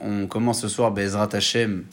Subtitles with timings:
[0.00, 1.84] On commence ce soir Bezrat Hashem,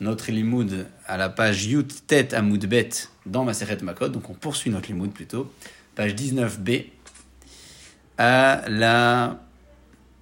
[0.00, 2.90] notre limoud à la page Yut Tet Amoud Bet
[3.26, 4.08] dans Maseret Makot.
[4.08, 5.52] Donc on poursuit notre limoud plutôt.
[5.96, 6.86] Page 19b.
[8.16, 9.40] À la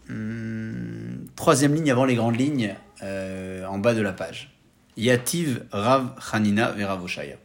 [0.09, 4.51] hum, troisième ligne avant les grandes lignes, euh, en bas de la page.
[4.97, 7.37] Yativ Rav Hanina Veravoshaya.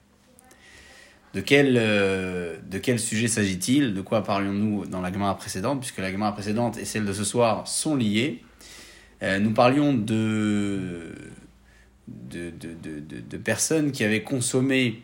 [1.34, 3.93] De quel, euh, de quel sujet s'agit-il?
[3.93, 5.79] De quoi parlions-nous dans la Gemara précédente?
[5.79, 8.43] Puisque la Gemara précédente et celle de ce soir sont liées.
[9.23, 11.14] Euh, nous parlions de
[12.07, 15.01] de, de, de, personnes qui avaient consommé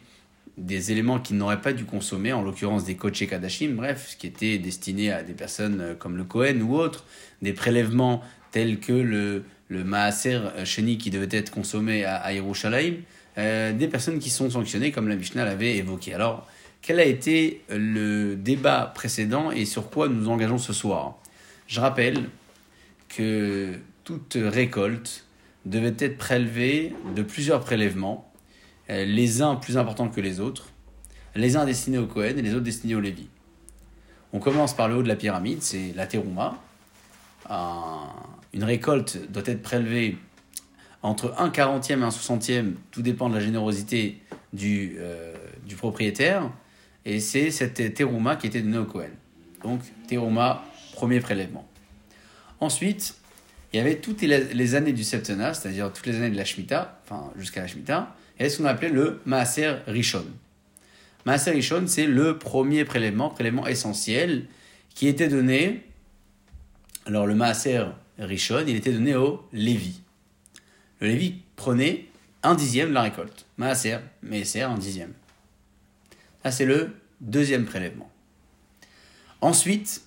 [0.57, 4.27] des éléments qu'ils n'auraient pas dû consommer, en l'occurrence des koché kadashim, bref, ce qui
[4.27, 7.05] était destiné à des personnes euh, comme le Kohen ou autres,
[7.41, 8.21] des prélèvements
[8.51, 12.33] tels que le, le maaser sheni qui devait être consommé à, à
[13.37, 16.13] euh, des personnes qui sont sanctionnées, comme la Mishnah l'avait évoqué.
[16.13, 16.47] Alors,
[16.81, 21.17] quel a été le débat précédent et sur quoi nous engageons ce soir
[21.67, 22.29] Je rappelle
[23.09, 25.25] que toute récolte
[25.65, 28.31] devait être prélevée de plusieurs prélèvements,
[28.89, 30.69] euh, les uns plus importants que les autres,
[31.35, 33.27] les uns destinés au Kohen et les autres destinés au Lévi.
[34.33, 36.57] On commence par le haut de la pyramide, c'est la terouma.
[38.53, 40.17] une récolte doit être prélevée
[41.03, 44.21] entre un quarantième et un soixantième, tout dépend de la générosité
[44.53, 45.33] du, euh,
[45.65, 46.49] du propriétaire,
[47.05, 49.09] et c'est cette terouma qui était donnée au Cohen.
[49.63, 51.67] Donc, terouma, premier prélèvement.
[52.59, 53.15] Ensuite,
[53.71, 56.99] il y avait toutes les années du Septena, c'est-à-dire toutes les années de la Shemitah,
[57.03, 60.25] enfin jusqu'à la Shemitah, et ce qu'on appelait le Maaser Rishon.
[61.25, 64.45] Maaser Rishon, c'est le premier prélèvement, prélèvement essentiel,
[64.89, 65.83] qui était donné,
[67.05, 67.85] alors le Maaser
[68.17, 70.01] Rishon, il était donné au Lévi
[70.99, 72.05] le Lévi prenait
[72.43, 73.45] un dixième de la récolte.
[73.57, 75.13] Maaser, Maaser, un dixième.
[76.43, 78.09] Ça, c'est le deuxième prélèvement.
[79.41, 80.03] Ensuite,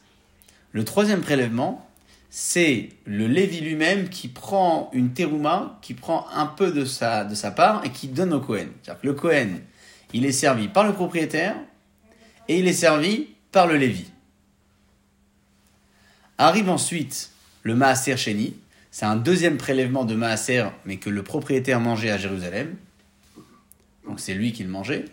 [0.73, 1.87] le troisième prélèvement,
[2.31, 7.85] c'est le Lévi lui-même qui prend une terouma, qui prend un peu de sa, part
[7.85, 8.69] et qui donne au Cohen.
[8.83, 9.49] C'est-à-dire que le Cohen,
[10.13, 11.57] il est servi par le propriétaire
[12.49, 14.07] et il est servi par le Lévi.
[16.39, 17.31] Arrive ensuite
[17.65, 18.55] le Maaser Sheni,
[18.91, 22.77] c'est un deuxième prélèvement de Maaser, mais que le propriétaire mangeait à Jérusalem.
[24.07, 25.05] Donc c'est lui qui le mangeait.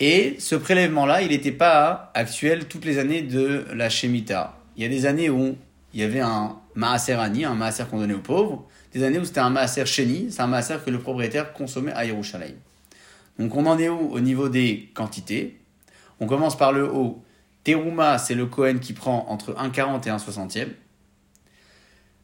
[0.00, 4.58] Et ce prélèvement-là, il n'était pas actuel toutes les années de la Shemitah.
[4.76, 5.56] Il y a des années où
[5.94, 8.66] il y avait un Maaser Ani, un Maaser qu'on donnait aux pauvres.
[8.92, 12.04] Des années où c'était un Maaser Sheni, c'est un Maaser que le propriétaire consommait à
[12.04, 12.56] Yerushalayim.
[13.38, 15.60] Donc on en est où au niveau des quantités?
[16.18, 17.22] On commence par le haut.
[17.64, 20.66] Teruma, c'est le Kohen qui prend entre 1,40 et 1,60e.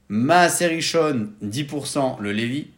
[0.08, 2.68] Maaser Rishon, 10% le Lévi.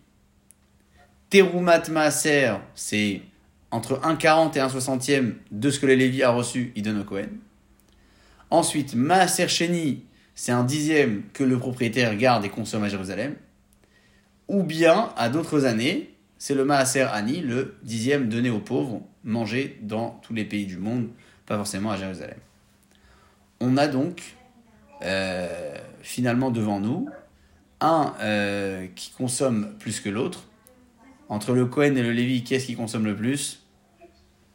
[1.31, 3.23] Terumat Maaser, c'est
[3.71, 7.29] entre 1,40 et 1,60e de ce que le Lévi a reçu, il Cohen.
[8.51, 10.05] Ensuite, Maaser Sheni,
[10.35, 13.37] c'est un dixième que le propriétaire garde et consomme à Jérusalem.
[14.49, 19.79] Ou bien, à d'autres années, c'est le Maaser Ani, le dixième donné aux pauvres, mangé
[19.83, 21.11] dans tous les pays du monde,
[21.47, 22.39] pas forcément à Jérusalem.
[23.61, 24.35] On a donc
[25.03, 27.09] euh, finalement devant nous
[27.81, 30.45] un euh, qui consomme plus que l'autre.
[31.29, 33.63] Entre le Cohen et le Lévi, qui est-ce qui consomme le plus?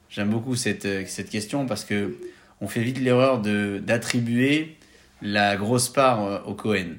[0.10, 2.18] J'aime beaucoup cette, euh, cette question parce que
[2.62, 4.78] on fait vite l'erreur d'attribuer
[5.22, 6.96] la grosse part euh, au Cohen.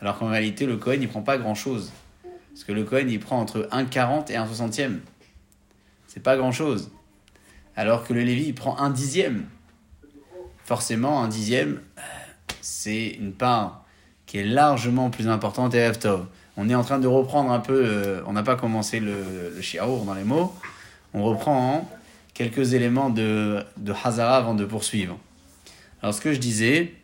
[0.00, 1.92] Alors qu'en réalité, le Cohen, il prend pas grand-chose.
[2.50, 4.98] Parce que le Cohen, il prend entre 1,40 et 1 60e.
[6.06, 6.90] C'est pas grand-chose.
[7.74, 9.46] Alors que le Lévi, il prend un dixième.
[10.64, 11.80] Forcément, un dixième,
[12.60, 13.85] c'est une part
[14.26, 16.26] qui est largement plus importante et Tov.
[16.56, 19.14] On est en train de reprendre un peu, euh, on n'a pas commencé le,
[19.54, 20.54] le dans les mots,
[21.14, 21.88] on reprend
[22.34, 25.18] quelques éléments de, de Hazara avant de poursuivre.
[26.02, 26.94] Alors ce que je disais,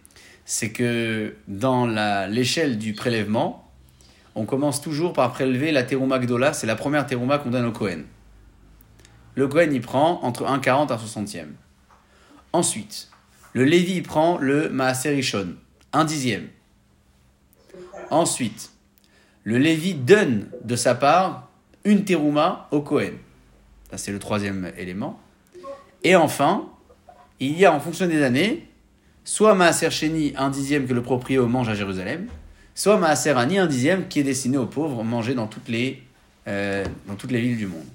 [0.45, 1.87] c'est que dans
[2.27, 3.71] l'échelle du prélèvement,
[4.35, 7.73] on commence toujours par prélever la terouma gdola, c'est la première terouma qu'on donne au
[7.73, 8.05] Kohen.
[9.35, 11.47] Le Kohen, il prend entre 1,40 et 1 60e.
[12.53, 13.09] Ensuite,
[13.55, 15.55] le Lévi, prend le Maaser Rishon,
[15.93, 16.49] un dixième.
[18.13, 18.73] Ensuite,
[19.43, 21.49] le Lévi donne de sa part
[21.83, 23.15] une terouma au Kohen.
[23.97, 25.19] C'est le troisième élément.
[26.05, 26.69] Et enfin,
[27.41, 28.69] il y a en fonction des années,
[29.25, 32.27] soit Maaser Sheni, un dixième que le proprio mange à Jérusalem,
[32.75, 36.03] soit Maaser Ani, un dixième qui est destiné aux pauvres, mangé dans toutes les,
[36.49, 37.89] euh, dans toutes les villes du monde.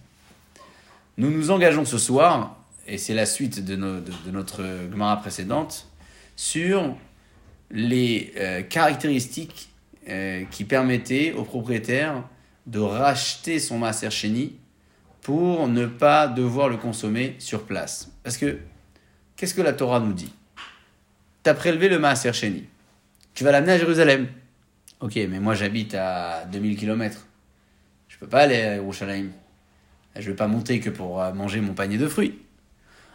[1.18, 5.88] Nous nous engageons ce soir, et c'est la suite de, notre Gemara précédente,
[6.36, 6.96] sur
[7.70, 9.70] les euh, caractéristiques
[10.10, 12.24] euh, qui permettait au propriétaire
[12.66, 14.56] de racheter son Maaser Sheni
[15.22, 18.12] pour ne pas devoir le consommer sur place.
[18.24, 18.60] Parce que,
[19.36, 20.34] qu'est-ce que la Torah nous dit?
[21.44, 22.66] Tu as prélevé le Maaser Sheni.
[23.34, 24.28] tu vas l'amener à Jérusalem.
[25.00, 27.28] Ok, mais moi j'habite à 2000 km.
[28.08, 29.30] Je peux pas aller à Yerushalayim.
[30.16, 32.40] Je vais pas monter que pour euh, manger mon panier de fruits.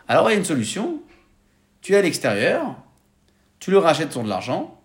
[0.06, 1.00] Alors il y a une solution.
[1.80, 2.76] Tu es à l'extérieur,
[3.58, 4.80] tu le rachètes sur de l'argent,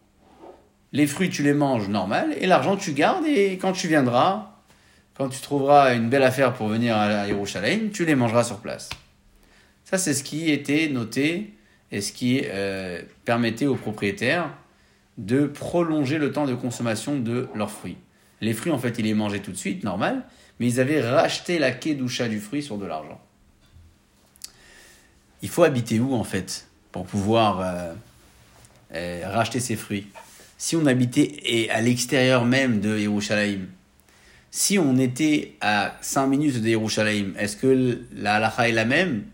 [0.93, 4.55] les fruits tu les manges normal, et l'argent tu gardes, et quand tu viendras,
[5.15, 8.89] quand tu trouveras une belle affaire pour venir à Yerushalayim, tu les mangeras sur place.
[9.85, 11.53] Ça c'est ce qui était noté
[11.91, 14.49] et ce qui euh, permettait aux propriétaires
[15.17, 17.97] de prolonger le temps de consommation de leurs fruits.
[18.41, 20.23] Les fruits, en fait, ils les mangeaient tout de suite, normal,
[20.59, 23.19] mais ils avaient racheté la doucha du fruit sur de l'argent.
[25.41, 27.93] Il faut habiter où, en fait, pour pouvoir euh,
[28.93, 30.07] euh, racheter ces fruits?
[30.57, 33.67] Si on habitait à l'extérieur même de Yerushalayim,
[34.49, 39.25] si on était à 5 minutes de Yerushalayim, est-ce que la halakha est la même?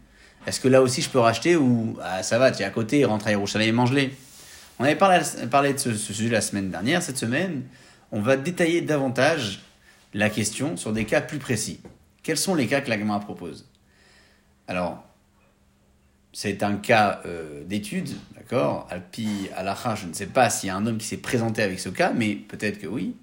[0.45, 3.05] Est-ce que là aussi je peux racheter ou ah, ça va, tu es à côté,
[3.05, 4.13] rentre à Yerushalayim et mange-les?
[4.79, 5.19] On avait parlé,
[5.73, 7.01] de ce, ce, sujet la semaine dernière.
[7.01, 7.63] Cette semaine,
[8.11, 9.61] on va détailler davantage
[10.13, 11.79] la question sur des cas plus précis.
[12.21, 13.65] Quels sont les cas que l'agma propose?
[14.67, 15.03] Alors,
[16.33, 18.87] c'est un cas euh, d'étude, d'accord?
[18.89, 21.79] Alpi Alacha, je ne sais pas s'il y a un homme qui s'est présenté avec
[21.79, 23.15] ce cas, mais peut-être que oui.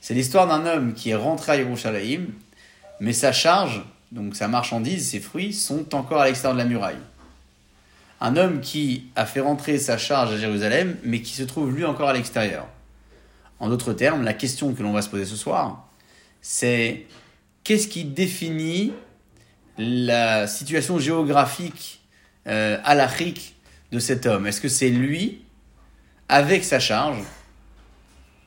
[0.00, 2.26] C'est l'histoire d'un homme qui est rentré à Yerushalayim,
[2.98, 6.98] mais sa charge, donc sa marchandise, ses fruits, sont encore à l'extérieur de la muraille.
[8.20, 11.84] Un homme qui a fait rentrer sa charge à Jérusalem, mais qui se trouve lui
[11.84, 12.66] encore à l'extérieur.
[13.60, 15.88] En d'autres termes, la question que l'on va se poser ce soir,
[16.40, 17.06] c'est
[17.62, 18.92] qu'est-ce qui définit
[19.78, 22.01] la situation géographique
[22.46, 23.54] euh, l'Afrique
[23.90, 25.42] de cet homme Est-ce que c'est lui
[26.28, 27.18] avec sa charge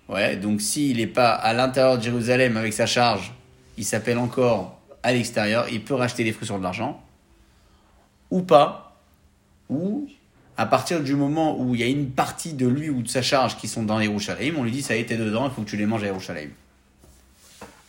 [0.07, 3.33] Ouais, donc s'il n'est pas à l'intérieur de Jérusalem avec sa charge,
[3.77, 7.03] il s'appelle encore à l'extérieur, il peut racheter des fruits sur de l'argent.
[8.31, 8.97] Ou pas.
[9.69, 10.07] Ou
[10.57, 13.21] à partir du moment où il y a une partie de lui ou de sa
[13.21, 15.69] charge qui sont dans Yerushalayim, on lui dit ça a été dedans, il faut que
[15.69, 16.49] tu les manges à Yerushalayim.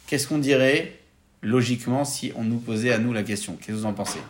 [0.07, 0.99] Qu'est-ce qu'on dirait
[1.43, 3.57] logiquement si on nous posait à nous la question?
[3.57, 4.21] Qu'est-ce que vous en pensez?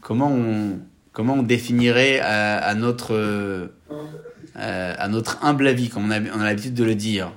[0.00, 0.78] Comment on,
[1.12, 3.68] comment on définirait à, notre, euh,
[4.54, 7.32] à notre humble avis, comme on a, l'habitude de le dire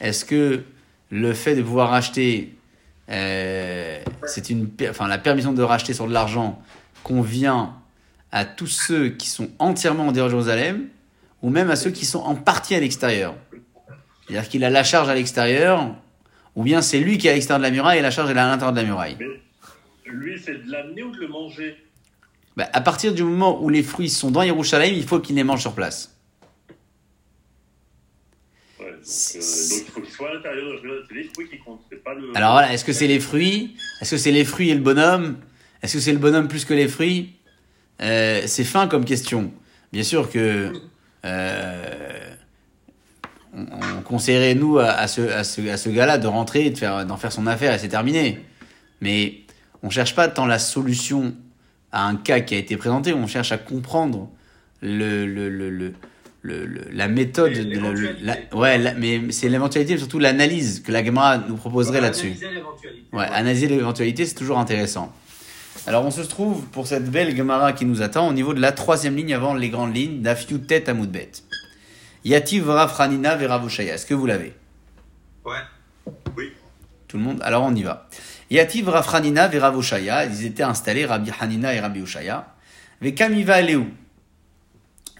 [0.00, 0.62] Est-ce que
[1.10, 2.56] le fait de pouvoir acheter,
[3.10, 6.60] euh, c'est une, enfin, la permission de racheter sur de l'argent
[7.02, 7.74] convient
[8.30, 10.88] à tous ceux qui sont entièrement en dehors de Jérusalem
[11.42, 13.34] ou même à ceux qui sont en partie à l'extérieur?
[14.26, 15.94] C'est-à-dire qu'il a la charge à l'extérieur,
[16.54, 18.32] ou bien c'est lui qui est à l'extérieur de la muraille et la charge est
[18.32, 19.16] à l'intérieur de la muraille.
[20.06, 21.76] lui, c'est de l'amener ou de le manger?
[22.56, 25.44] Bah, à partir du moment où les fruits sont dans Yerushalayim, il faut qu'il les
[25.44, 26.16] mange sur place.
[28.80, 29.38] Ouais, donc, euh,
[29.70, 30.80] donc, il faut qu'ils soient à l'intérieur.
[31.08, 31.82] C'est les fruits qui comptent.
[32.04, 32.36] Pas le...
[32.36, 33.76] Alors voilà, est-ce que c'est les fruits?
[34.00, 35.36] Est-ce que c'est les fruits et le bonhomme?
[35.82, 37.34] Est-ce que c'est le bonhomme plus que les fruits?
[38.02, 39.52] Euh, C'est fin comme question.
[39.92, 40.72] Bien sûr que
[41.24, 42.27] euh,
[43.58, 47.04] on, on, conseillerait nous à, ce, à ce, à ce gars-là de rentrer, de faire,
[47.04, 48.40] d'en faire son affaire et c'est terminé.
[49.00, 49.40] Mais
[49.82, 51.34] on cherche pas tant la solution
[51.92, 54.28] à un cas qui a été présenté, on cherche à comprendre
[54.82, 55.94] le, le, le, le
[56.92, 57.52] la méthode,
[58.22, 62.34] la, ouais, mais c'est l'éventualité, mais surtout l'analyse que la Gemara nous proposerait là-dessus.
[63.12, 65.12] Ouais, analyser l'éventualité, c'est toujours intéressant.
[65.86, 68.72] Alors, on se trouve pour cette belle Gemara qui nous attend au niveau de la
[68.72, 71.30] troisième ligne avant les grandes lignes d'Afiou Tet à Moudbet.
[72.28, 73.94] Yativ Franina Veravoshaya.
[73.94, 74.52] Est-ce que vous l'avez?
[75.44, 75.62] Ouais.
[76.36, 76.52] Oui.
[77.06, 77.40] Tout le monde?
[77.42, 78.08] Alors, on y va.
[78.50, 82.54] Yativ Rafranina Veravoshaya, ils étaient installés, Rabbi Hanina et Rabbi Ushaya.
[83.00, 83.84] Vekamiva Leu.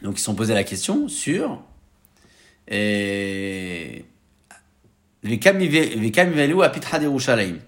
[0.03, 1.63] Donc ils se sont posé la question sur
[2.69, 4.05] et
[5.23, 7.59] Vekamiva Apitra Yerushalayim.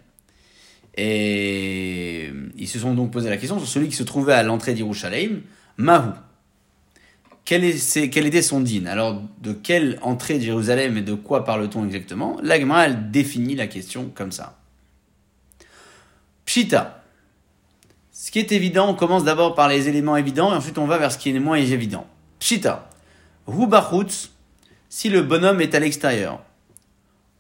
[0.97, 4.75] Et ils se sont donc posé la question sur celui qui se trouvait à l'entrée
[4.75, 5.41] d'Yerushalayim,
[5.77, 6.11] Mahu.
[7.51, 12.39] Quel, était son din Alors, de quelle entrée de Jérusalem et de quoi parle-t-on exactement?
[12.45, 14.61] L'Agma, elle définit la question comme ça.
[16.45, 17.03] Pshita.
[18.13, 20.99] Ce qui est évident, on commence d'abord par les éléments évidents et ensuite on va
[20.99, 22.07] vers ce qui est moins évident.
[22.39, 22.89] Pshita.
[23.49, 24.31] Rubachutz,
[24.89, 26.45] si le bonhomme est à l'extérieur,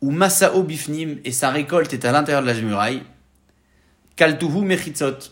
[0.01, 3.05] ou Masao Bifnim et sa récolte est à l'intérieur de la muraille,
[4.17, 5.31] Kaltuhu Mechitzot.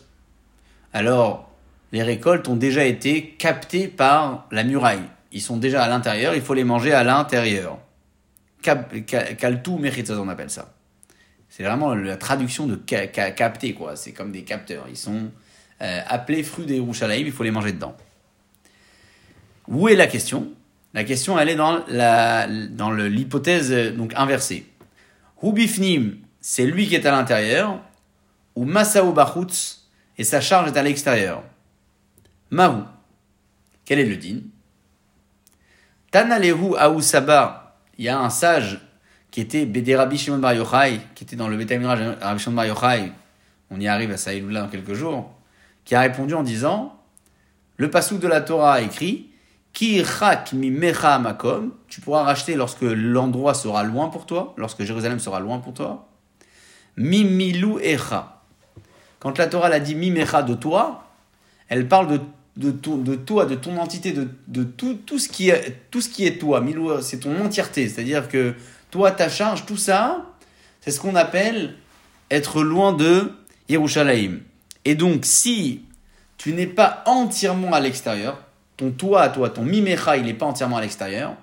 [0.93, 1.48] Alors,
[1.91, 5.03] les récoltes ont déjà été captées par la muraille.
[5.31, 7.79] Ils sont déjà à l'intérieur, il faut les manger à l'intérieur.
[9.79, 10.73] Mechitzot, on appelle ça.
[11.49, 13.95] C'est vraiment la traduction de capter, quoi.
[13.95, 14.85] C'est comme des capteurs.
[14.89, 15.31] Ils sont
[15.81, 17.95] euh, appelés fruits des Rouchalaïm, il faut les manger dedans.
[19.67, 20.51] Où est la question?
[20.93, 24.65] La question, elle est dans la dans l'hypothèse donc inversée.
[25.37, 27.79] Rubifnim, c'est lui qui est à l'intérieur,
[28.55, 31.43] ou Masao Bachutz, et sa charge est à l'extérieur.
[32.51, 32.83] Mahou.
[33.85, 34.39] Quel est le din?
[36.11, 37.77] Tanalehu Aousaba.
[37.97, 38.79] Il y a un sage
[39.31, 43.11] qui était Bédé Shimon Bar Yochai, qui était dans le Bétamiraj Rabbi Shimon Bar Yochai.
[43.69, 45.31] On y arrive à Saïloula dans quelques jours.
[45.85, 46.99] Qui a répondu en disant
[47.77, 49.29] Le pasouk de la Torah a écrit
[49.73, 50.03] Ki
[50.53, 51.73] mi mecha makom.
[51.87, 56.07] Tu pourras racheter lorsque l'endroit sera loin pour toi, lorsque Jérusalem sera loin pour toi.
[56.97, 58.41] Mimilou echa.
[59.19, 61.05] Quand la Torah l'a dit mimecha de toi,
[61.67, 62.21] elle parle de,
[62.59, 66.09] de, de toi, de ton entité, de, de tout, tout, ce qui est, tout ce
[66.09, 66.59] qui est toi.
[66.59, 67.87] Milou, c'est ton entièreté.
[67.87, 68.53] C'est-à-dire que
[68.91, 70.25] toi, ta charge, tout ça,
[70.81, 71.75] c'est ce qu'on appelle
[72.29, 73.31] être loin de
[73.69, 74.39] Yerushalayim.
[74.83, 75.83] Et donc, si
[76.37, 78.43] tu n'es pas entièrement à l'extérieur,
[78.75, 81.35] ton toi à toi, ton mimecha, il n'est pas entièrement à l'extérieur.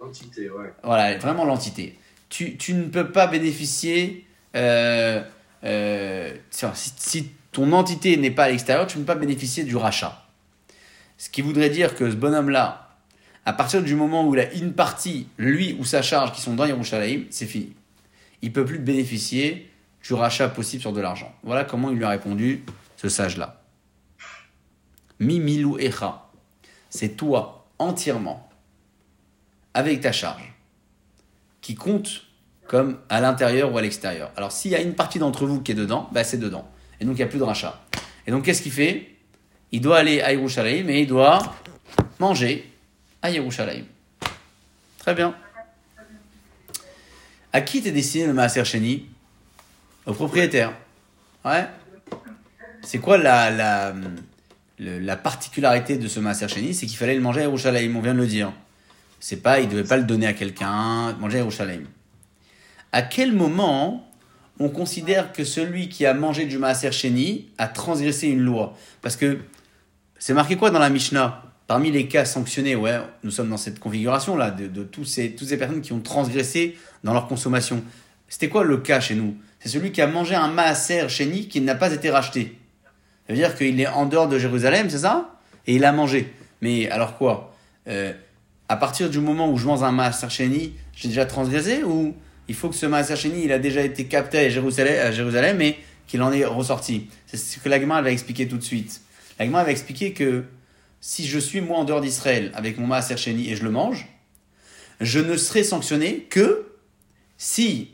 [0.00, 0.72] L'entité, ouais.
[0.82, 1.96] Voilà, vraiment l'entité.
[2.28, 4.26] Tu, tu, ne peux pas bénéficier.
[4.56, 5.22] Euh,
[5.62, 6.66] euh, si,
[6.96, 10.23] si, ton entité n'est pas à l'extérieur, tu ne peux pas bénéficier du rachat.
[11.16, 12.96] Ce qui voudrait dire que ce bonhomme-là,
[13.44, 16.54] à partir du moment où il a une partie, lui ou sa charge, qui sont
[16.54, 17.74] dans Yerushalayim, c'est fini.
[18.42, 19.70] Il peut plus bénéficier
[20.02, 21.34] du rachat possible sur de l'argent.
[21.42, 22.64] Voilà comment il lui a répondu,
[22.96, 23.62] ce sage-là.
[25.20, 26.24] Mimilou Echa
[26.94, 28.48] c'est toi entièrement,
[29.74, 30.54] avec ta charge,
[31.60, 32.22] qui compte
[32.68, 34.30] comme à l'intérieur ou à l'extérieur.
[34.36, 36.68] Alors s'il y a une partie d'entre vous qui est dedans, bah, c'est dedans.
[37.00, 37.82] Et donc il n'y a plus de rachat.
[38.28, 39.13] Et donc qu'est-ce qu'il fait?
[39.74, 41.56] Il doit aller à Yerushalayim et il doit
[42.20, 42.70] manger
[43.20, 43.86] à Yerushalayim.
[44.98, 45.34] Très bien.
[47.52, 49.08] À qui t'es destiné le Maaser Sheni?
[50.06, 50.72] Au propriétaire.
[51.44, 51.66] Ouais.
[52.82, 53.92] C'est quoi la, la,
[54.78, 58.14] la particularité de ce Maaser Sheni, c'est qu'il fallait le manger à Yerushalayim, on vient
[58.14, 58.52] de le dire.
[59.18, 61.82] C'est pas, il devait pas le donner à quelqu'un, manger à Yerushalayim.
[62.92, 64.08] À quel moment
[64.60, 68.76] on considère que celui qui a mangé du Maaser Sheni a transgressé une loi?
[69.02, 69.40] Parce que
[70.26, 71.42] c'est marqué quoi dans la Mishnah?
[71.66, 75.48] Parmi les cas sanctionnés, ouais, nous sommes dans cette configuration-là, de, de tous ces, toutes
[75.48, 77.84] ces personnes qui ont transgressé dans leur consommation.
[78.26, 79.36] C'était quoi le cas chez nous?
[79.60, 82.56] C'est celui qui a mangé un Maaser Sheni qui n'a pas été racheté.
[83.26, 85.38] Ça veut dire qu'il est en dehors de Jérusalem, c'est ça?
[85.66, 86.32] Et il a mangé.
[86.62, 87.54] Mais alors quoi?
[87.88, 88.14] Euh,
[88.70, 92.14] À partir du moment où je mange un Maaser Sheni, j'ai déjà transgressé ou
[92.48, 95.60] il faut que ce Maaser Sheni, il a déjà été capté à Jérusalem, à Jérusalem
[95.60, 95.76] et
[96.06, 97.10] qu'il en est ressorti?
[97.26, 99.02] C'est ce que l'Agma va expliquer tout de suite.
[99.38, 100.44] L'Agma va expliquer que
[101.00, 104.06] si je suis moi en dehors d'Israël avec mon Maaser Sheni et je le mange,
[105.00, 106.72] je ne serai sanctionné que
[107.36, 107.90] si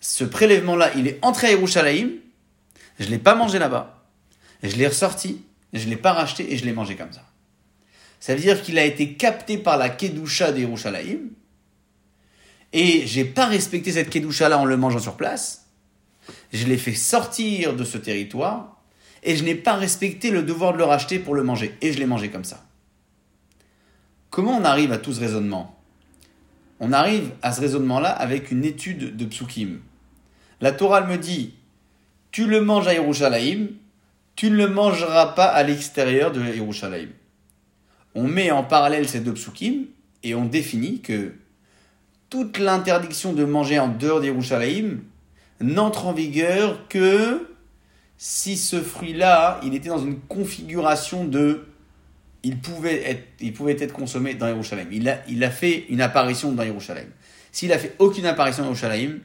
[0.00, 2.10] ce prélèvement-là, il est entré à Yerushalayim,
[2.98, 4.04] je ne l'ai pas mangé là-bas,
[4.62, 7.24] je l'ai ressorti, je ne l'ai pas racheté et je l'ai mangé comme ça.
[8.20, 11.30] Ça veut dire qu'il a été capté par la Kedusha des Rouchalaïm,
[12.72, 15.66] et j'ai pas respecté cette Kedusha là en le mangeant sur place.
[16.52, 18.73] Je l'ai fait sortir de ce territoire,
[19.24, 21.98] et je n'ai pas respecté le devoir de le racheter pour le manger, et je
[21.98, 22.64] l'ai mangé comme ça.
[24.30, 25.78] Comment on arrive à tout ce raisonnement?
[26.80, 29.80] On arrive à ce raisonnement-là avec une étude de psukim.
[30.60, 31.54] La Torah me dit,
[32.30, 33.68] tu le manges à Yerushalayim,
[34.36, 37.10] tu ne le mangeras pas à l'extérieur de Yerushalayim.
[38.14, 39.86] On met en parallèle ces deux psukim
[40.22, 41.32] et on définit que
[42.30, 45.02] toute l'interdiction de manger en dehors d'Yerushalayim
[45.60, 47.46] n'entre en vigueur que
[48.16, 51.66] si ce fruit-là, il était dans une configuration de...
[52.42, 54.88] Il pouvait être, il pouvait être consommé dans Yerushalayim.
[54.92, 57.08] Il a, il a fait une apparition dans Yerushalayim.
[57.52, 59.20] S'il a fait aucune apparition dans Yerushalayim,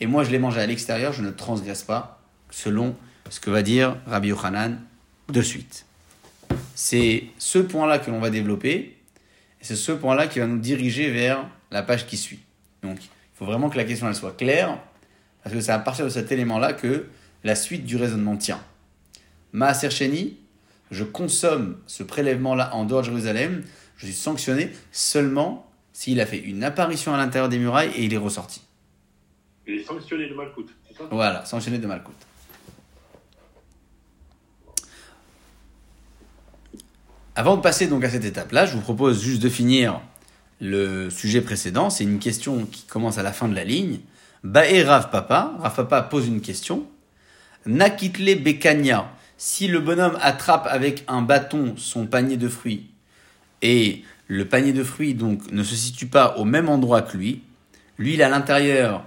[0.00, 2.96] et moi je l'ai mangé à l'extérieur, je ne transgresse pas selon
[3.30, 4.80] ce que va dire Rabbi Yochanan
[5.28, 5.86] de suite.
[6.74, 8.96] C'est ce point-là que l'on va développer,
[9.60, 12.40] et c'est ce point-là qui va nous diriger vers la page qui suit.
[12.82, 14.78] Donc, il faut vraiment que la question elle soit claire,
[15.42, 17.06] parce que c'est à partir de cet élément-là que
[17.46, 18.60] la suite du raisonnement tient.
[19.52, 20.36] Maaser Sheni,
[20.90, 23.62] je consomme ce prélèvement-là en dehors de Jérusalem,
[23.96, 28.12] je suis sanctionné seulement s'il a fait une apparition à l'intérieur des murailles et il
[28.12, 28.62] est ressorti.
[29.66, 31.04] Il est sanctionné de Malkout, c'est ça?
[31.10, 32.14] Voilà, sanctionné de Malkout.
[37.36, 40.00] Avant de passer donc à cette étape-là, je vous propose juste de finir
[40.60, 41.90] le sujet précédent.
[41.90, 44.00] C'est une question qui commence à la fin de la ligne.
[44.42, 46.86] Bae Rav Papa, Rav Papa pose une question.
[47.66, 52.86] Nakitle Bekanya, si le bonhomme attrape avec un bâton son panier de fruits
[53.62, 57.42] et le panier de fruits donc ne se situe pas au même endroit que lui,
[57.98, 59.04] lui il est à l'intérieur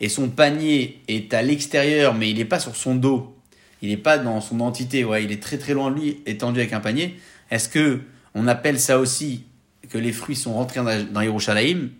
[0.00, 3.34] et son panier est à l'extérieur mais il n'est pas sur son dos,
[3.80, 6.60] il n'est pas dans son entité, ouais, il est très très loin de lui étendu
[6.60, 7.18] avec un panier,
[7.50, 8.00] est-ce que
[8.34, 9.44] on appelle ça aussi
[9.88, 11.90] que les fruits sont rentrés dans Yerushalayim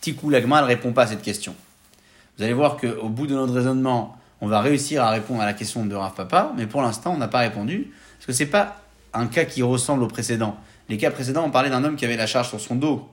[0.00, 1.54] Tikou Lagma ne répond pas à cette question.
[2.36, 5.52] Vous allez voir qu'au bout de notre raisonnement, on va réussir à répondre à la
[5.52, 7.92] question de Rav Papa, mais pour l'instant, on n'a pas répondu.
[8.18, 8.80] Parce que c'est pas
[9.12, 10.58] un cas qui ressemble au précédent.
[10.88, 13.08] Les cas précédents, on parlait d'un homme qui avait la charge sur son dos.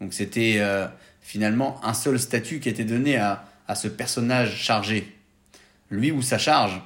[0.00, 0.86] Donc c'était euh,
[1.20, 5.16] finalement un seul statut qui était donné à, à ce personnage chargé.
[5.90, 6.80] Lui ou sa charge.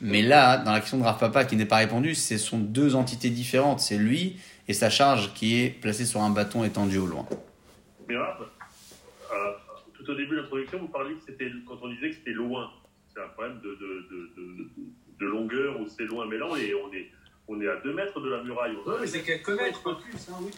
[0.00, 2.94] Mais là, dans la question de Rav Papa qui n'est pas répondue, ce sont deux
[2.94, 3.80] entités différentes.
[3.80, 7.26] C'est lui et sa charge qui est placée sur un bâton étendu au loin.
[8.08, 8.22] Mais euh,
[9.94, 12.70] tout au début de l'introduction, vous parliez que c'était, quand on disait que c'était loin,
[13.18, 14.68] c'est un problème de, de, de, de,
[15.20, 16.26] de longueur ou c'est loin.
[16.30, 17.06] Mais là, on est, on est,
[17.48, 18.76] on est à 2 mètres de la muraille.
[18.86, 20.50] Ouais, mais c'est quelques mètres, pas plus, hein, oui.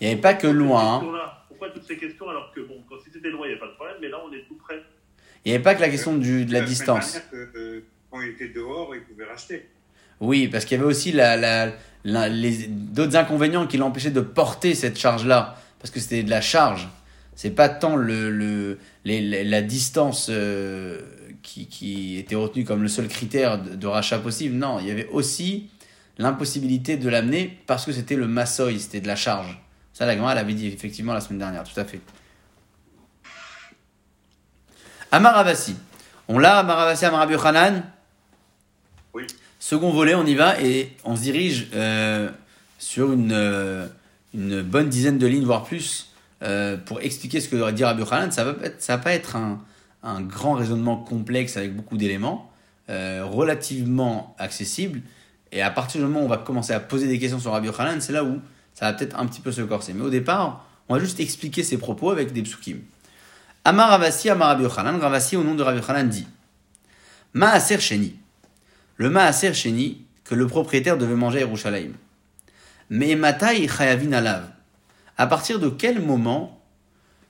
[0.00, 0.96] Il n'y avait pas que loin.
[1.02, 1.30] hein.
[1.48, 3.74] Pourquoi toutes ces questions alors que, bon, quand c'était loin, il n'y a pas de
[3.74, 4.82] problème, mais là, on est tout près.
[5.44, 7.18] Il n'y avait pas que la question du, de la distance.
[7.30, 9.66] que, euh, quand il était dehors, il pouvait racheter.
[10.20, 11.72] Oui, parce qu'il y avait aussi la, la,
[12.04, 15.56] la- les, d'autres inconvénients qui l'empêchaient de porter cette charge-là.
[15.78, 16.88] Parce que c'était de la charge.
[17.34, 21.00] C'est pas tant le, le, les- les- la distance euh,
[21.46, 24.56] qui, qui était retenue comme le seul critère de, de rachat possible.
[24.56, 25.70] Non, il y avait aussi
[26.18, 29.60] l'impossibilité de l'amener parce que c'était le massoï, c'était de la charge.
[29.92, 32.00] Ça, la grand elle avait dit effectivement la semaine dernière, tout à fait.
[35.12, 35.76] Amaravasi.
[36.28, 37.84] On l'a, Amaravasi, Amarabi Hanan
[39.14, 39.26] Oui.
[39.60, 42.28] Second volet, on y va et on se dirige euh,
[42.78, 43.86] sur une, euh,
[44.34, 46.12] une bonne dizaine de lignes, voire plus,
[46.42, 48.02] euh, pour expliquer ce que devrait dire Rabbi.
[48.32, 49.60] Ça va être, ça va pas être un,
[50.06, 52.50] un grand raisonnement complexe avec beaucoup d'éléments,
[52.88, 55.02] euh, relativement accessible.
[55.52, 57.68] Et à partir du moment où on va commencer à poser des questions sur Rabbi
[57.76, 58.40] Hanan, c'est là où
[58.74, 59.92] ça va peut-être un petit peu se corser.
[59.94, 62.78] Mais au départ, on va juste expliquer ses propos avec des psukim.
[63.64, 66.26] Amar Ravasi, Amar Rabbi Hanan, Ravasi au nom de Rabbi Hanan dit
[67.34, 68.16] Maaser Sheni.
[68.96, 71.92] Le Maaser Sheni que le propriétaire devait manger à Yerushalayim.
[72.90, 74.50] Mais Matai Chayavin Alav.
[75.18, 76.60] À partir de quel moment,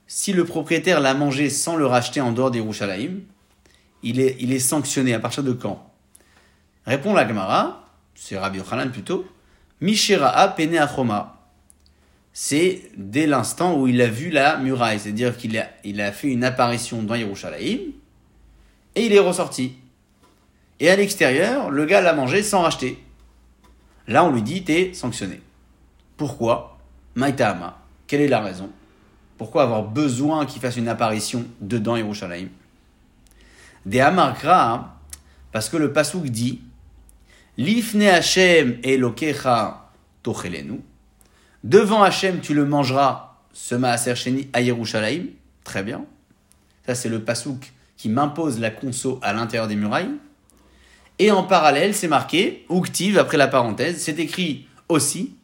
[0.06, 3.20] si le propriétaire l'a mangé sans le racheter en dehors d'Yerushalayim,
[4.02, 5.90] il est, il est sanctionné À partir de quand?
[6.86, 7.84] Répond la Gemara,
[8.14, 9.26] c'est Rabbi Yochanan plutôt,
[9.80, 10.86] Mishira'a Pene.
[12.32, 16.28] C'est dès l'instant où il a vu la muraille, c'est-à-dire qu'il a, il a fait
[16.28, 17.80] une apparition dans Yerushalayim
[18.94, 19.74] et il est ressorti.
[20.78, 23.02] Et à l'extérieur, le gars l'a mangé sans racheter.
[24.06, 25.40] Là, on lui dit, t'es sanctionné.
[26.16, 26.78] Pourquoi?
[27.14, 27.78] Maïtahama.
[28.06, 28.70] Quelle est la raison?
[29.38, 32.48] Pourquoi avoir besoin qu'il fasse une apparition dedans Yerushalayim?
[33.84, 34.96] Des Amarkra,
[35.52, 36.60] parce que le Pasuk dit
[37.56, 39.90] Lifne Hashem Elokecha
[40.22, 40.80] Tochelenu.
[41.64, 45.26] Devant Hashem, tu le mangeras, ce Maaser Sheni à Yerushalayim.
[45.64, 46.04] Très bien.
[46.86, 50.10] Ça, c'est le Pasuk qui m'impose la conso à l'intérieur des murailles.
[51.18, 55.34] Et en parallèle, c'est marqué, Uktiv, après la parenthèse, c'est écrit aussi,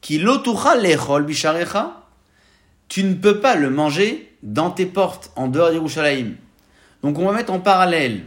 [0.00, 2.07] Ki lotucha lechol bisharecha,
[2.88, 6.34] tu ne peux pas le manger dans tes portes, en dehors d'Yerushalayim.
[7.02, 8.22] Donc on va mettre en parallèle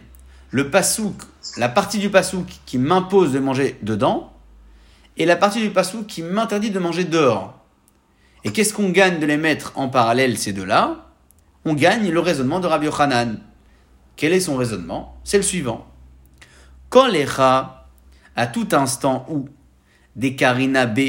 [0.49, 1.15] le pasouk,
[1.57, 4.33] la partie du pasouk qui m'impose de manger dedans,
[5.17, 7.59] et la partie du pasouk qui m'interdit de manger dehors.
[8.43, 11.09] Et qu'est-ce qu'on gagne de les mettre en parallèle, ces deux-là?
[11.63, 13.39] On gagne le raisonnement de Rabbi Yochanan.
[14.15, 15.19] Quel est son raisonnement?
[15.23, 15.87] C'est le suivant.
[16.89, 17.87] Quand les rats,
[18.35, 19.47] à tout instant où
[20.15, 20.99] des karina B,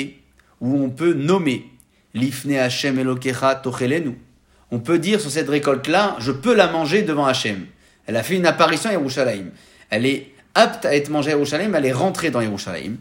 [0.60, 1.71] où on peut nommer
[2.14, 4.18] l'ifne Hashem Elokecha Tochelenu,
[4.70, 7.66] on peut dire sur cette récolte-là, je peux la manger devant Hashem.
[8.06, 9.50] Elle a fait une apparition à Yerushalayim.
[9.90, 12.96] Elle est apte à être mangée à Yerushalayim, elle est rentrée dans Yerushalayim.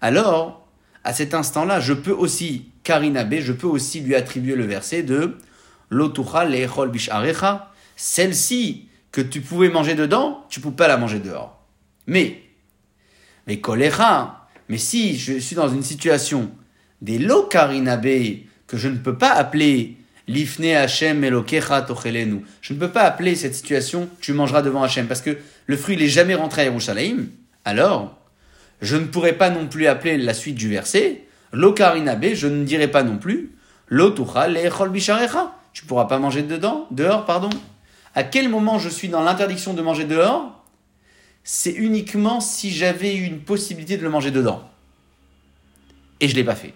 [0.00, 0.68] Alors,
[1.04, 5.02] à cet instant-là, je peux aussi, Karina B, je peux aussi lui attribuer le verset
[5.02, 5.36] de
[5.90, 11.64] Lotucha lechol bisharecha, celle-ci que tu pouvais manger dedans, tu peux pas la manger dehors.
[12.06, 12.42] Mais,
[13.46, 16.50] mais choléra, mais si je suis dans une situation
[17.00, 18.06] des lokarinabe
[18.68, 19.96] que je ne peux pas appeler
[20.28, 25.08] l'ifne Hashem elokecha tochelenu, je ne peux pas appeler cette situation tu mangeras devant Hashem
[25.08, 27.26] parce que le fruit n'est jamais rentré à Yerushalayim,
[27.64, 28.16] alors
[28.80, 32.88] je ne pourrais pas non plus appeler la suite du verset lokarinabe, je ne dirais
[32.88, 33.50] pas non plus
[33.88, 37.50] lotucha lechol bisharecha, tu pourras pas manger dedans, dehors, pardon.
[38.14, 40.64] À quel moment je suis dans l'interdiction de manger dehors?
[41.44, 44.68] C'est uniquement si j'avais eu une possibilité de le manger dedans.
[46.20, 46.74] Et je ne l'ai pas fait.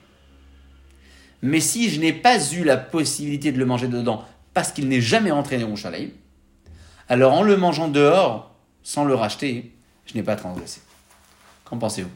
[1.43, 4.25] Mais si je n'ai pas eu la possibilité de le manger dedans
[4.55, 6.13] parce qu'il n'est jamais rentré dans mon chalet,
[7.09, 9.73] alors en le mangeant dehors, sans le racheter,
[10.07, 10.81] je n'ai pas transgressé.
[11.65, 12.11] Qu'en pensez-vous?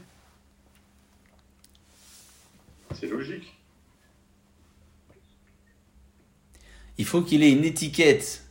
[2.94, 3.52] C'est logique.
[6.98, 8.46] Il faut qu'il ait une étiquette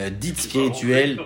[0.00, 1.20] euh, dite spirituelle.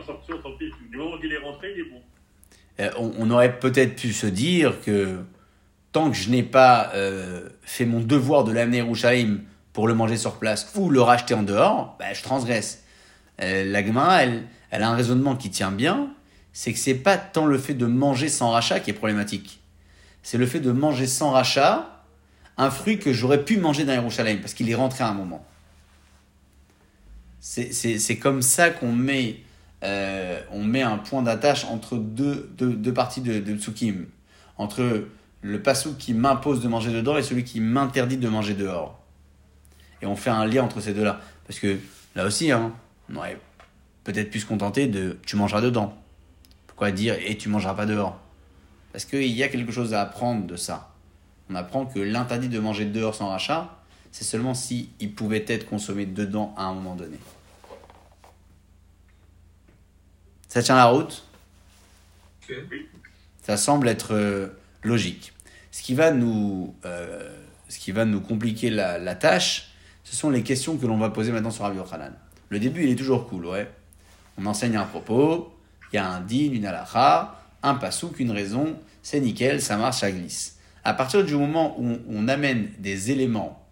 [2.80, 5.22] Euh, on aurait peut-être pu se dire que
[5.96, 9.40] tant que je n'ai pas euh, fait mon devoir de l'amener Yerushalayim
[9.72, 12.84] pour le manger sur place ou le racheter en dehors, bah, je transgresse.
[13.40, 16.10] Euh, la Gemara, elle, a un raisonnement qui tient bien,
[16.52, 19.62] c'est que c'est pas tant le fait de manger sans rachat qui est problématique.
[20.22, 22.04] c'est le fait de manger sans rachat
[22.58, 25.46] un fruit que j'aurais pu manger dans Yerushalayim, parce qu'il est rentré à un moment.
[27.40, 29.40] C'est- comme ça qu'on met,
[29.82, 34.04] euh, met un point d'attache entre deux parties de, de Tsukim.
[34.58, 35.06] Entre
[35.46, 38.98] le pasouk qui m'impose de manger dedans et celui qui m'interdit de manger dehors.
[40.02, 41.20] Et on fait un lien entre ces deux-là.
[41.46, 41.78] Parce que
[42.14, 42.72] là aussi, hein,
[43.10, 43.38] on aurait
[44.04, 45.96] peut-être pu se contenter de tu mangeras dedans.
[46.66, 48.18] Pourquoi dire et tu mangeras pas dehors
[48.92, 50.92] Parce qu'il y a quelque chose à apprendre de ça.
[51.48, 53.78] On apprend que l'interdit de manger dehors sans rachat,
[54.10, 57.18] c'est seulement si il pouvait être consommé dedans à un moment donné.
[60.48, 61.24] Ça tient la route?
[63.42, 64.48] Ça semble être euh,
[64.82, 65.32] logique.
[65.76, 67.36] Ce qui va nous, euh,
[67.68, 69.72] ce qui va nous compliquer la, la tâche,
[70.04, 72.14] ce sont les questions que l'on va poser maintenant sur Rabbi Yochanan.
[72.48, 73.70] Le début, il est toujours cool, ouais.
[74.38, 75.54] On enseigne un propos,
[75.92, 79.98] il y a un din, une halakha, un pasouk, une raison, c'est nickel, ça marche,
[79.98, 80.58] ça glisse.
[80.82, 83.62] À partir du moment où on amène des éléments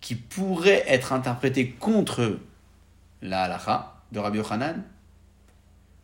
[0.00, 2.38] qui pourraient être interprétés contre
[3.22, 4.84] la halakha de Rabbi Yochanan,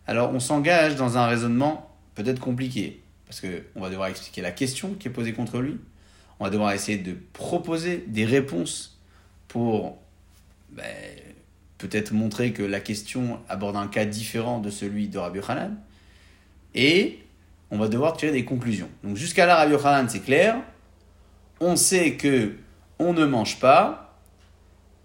[0.09, 4.95] alors on s'engage dans un raisonnement peut-être compliqué, parce qu'on va devoir expliquer la question
[4.95, 5.79] qui est posée contre lui,
[6.41, 9.01] on va devoir essayer de proposer des réponses
[9.47, 9.99] pour
[10.71, 10.85] ben,
[11.79, 15.77] peut-être montrer que la question aborde un cas différent de celui de Rabbi Yochanan,
[16.75, 17.21] et
[17.71, 18.89] on va devoir tirer des conclusions.
[19.05, 20.61] Donc jusqu'à là, Rabbi Yochanan, c'est clair,
[21.61, 22.57] on sait que
[22.99, 24.19] on ne mange pas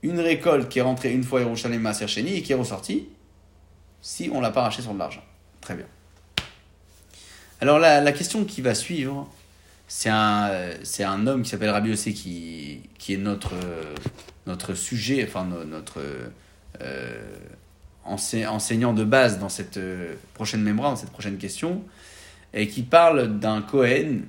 [0.01, 3.07] une récolte qui est rentrée une fois à Yerushalayim Sheni et qui est ressortie,
[4.01, 5.23] si on l'a pas racheté sur de l'argent.
[5.61, 5.85] Très bien.
[7.61, 9.31] Alors la, la question qui va suivre,
[9.87, 10.51] c'est un,
[10.99, 13.53] un homme qui s'appelle Rabbi Yossé qui, qui est notre,
[14.45, 16.01] notre sujet, enfin no- notre
[16.81, 17.37] euh,
[18.05, 21.83] ensei- enseignant de base dans cette euh, prochaine mémoire, dans cette prochaine question,
[22.53, 24.21] et qui parle d'un Cohen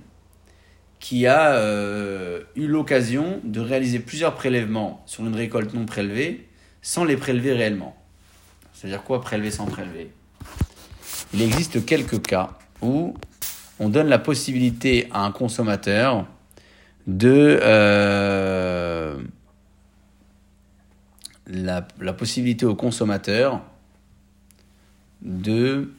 [0.99, 6.49] qui a euh, eu l'occasion de réaliser plusieurs prélèvements sur une récolte non prélevée
[6.81, 7.97] sans les prélever réellement.
[8.73, 10.11] C'est-à-dire quoi prélever sans prélever?
[11.35, 12.51] Il existe quelques cas
[12.83, 13.15] où
[13.79, 16.27] on donne la possibilité à un consommateur
[17.07, 19.17] de euh,
[21.47, 23.63] la, possibilité au consommateur
[25.23, 25.93] de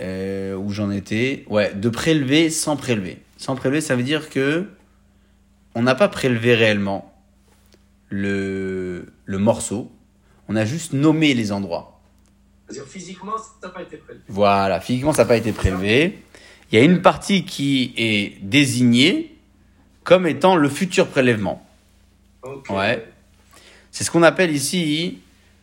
[0.00, 3.22] euh, où j'en étais ouais de prélever sans prélever.
[3.38, 4.68] Sans prélever ça veut dire que
[5.74, 7.12] on n'a pas prélevé réellement
[8.08, 9.90] le, le morceau.
[10.48, 11.95] On a juste nommé les endroits
[12.68, 14.24] C'est-à-dire physiquement, ça n'a pas été prélevé.
[14.28, 16.18] voilà, physiquement, ça n'a pas été prélevé.
[16.70, 19.36] Il y a une partie qui est désignée
[20.02, 21.64] comme étant le futur prélèvement.
[22.68, 23.06] Ouais.
[23.90, 25.18] C'est ce qu'on appelle ici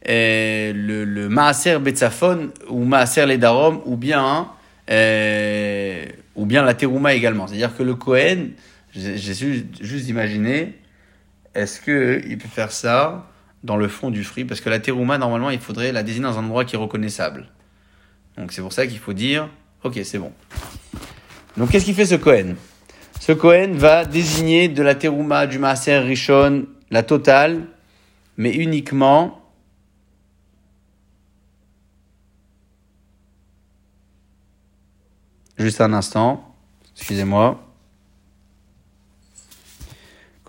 [0.09, 4.49] euh, le, le Maaser Betzafon ou Maaser Ledarom ou bien,
[4.89, 7.47] euh, ou bien la Terouma également.
[7.47, 8.51] C'est-à-dire que le Kohen,
[8.93, 10.73] j'ai juste imaginer,
[11.53, 13.29] est-ce qu'il peut faire ça?
[13.63, 16.37] Dans le fond du fruit Parce que la Terouma, normalement, il faudrait la désigner dans
[16.37, 17.47] un endroit qui est reconnaissable.
[18.37, 19.49] Donc c'est pour ça qu'il faut dire,
[19.83, 20.31] ok, c'est bon.
[21.57, 22.55] Donc qu'est-ce qu'il fait ce Kohen
[23.19, 27.67] Ce Kohen va désigner de la Terouma, du Maaser Rishon, la totale,
[28.37, 29.39] mais uniquement
[35.57, 36.55] Juste un instant,
[36.95, 37.72] excusez-moi.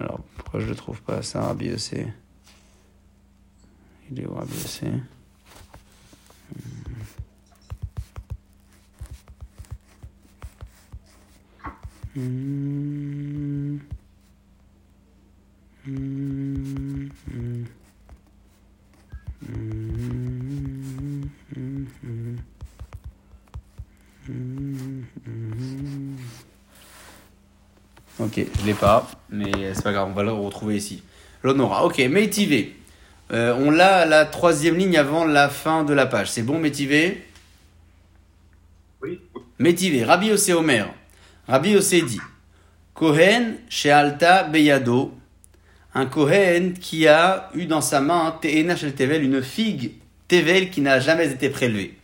[0.00, 2.06] Alors, pourquoi je ne trouve pas ça, Rabbi Yossé
[4.10, 4.88] Il est où, Rabbi Yossé
[28.34, 31.02] Ok, je l'ai pas, mais c'est pas grave, on va le retrouver ici.
[31.42, 32.74] L'Honora, ok, Métivé.
[33.30, 36.30] Euh, on l'a à la troisième ligne avant la fin de la page.
[36.30, 37.26] C'est bon, Métivé?
[39.02, 39.20] Oui.
[39.58, 40.94] Métivé, Rabbi Yossé Omer.
[41.46, 42.22] Rabbi Yossé dit
[42.94, 45.12] Kohen Shealta Beyado
[45.94, 49.92] un Kohen qui a eu dans sa main shel Tevel, une figue
[50.26, 51.98] Tevel qui n'a jamais été prélevée.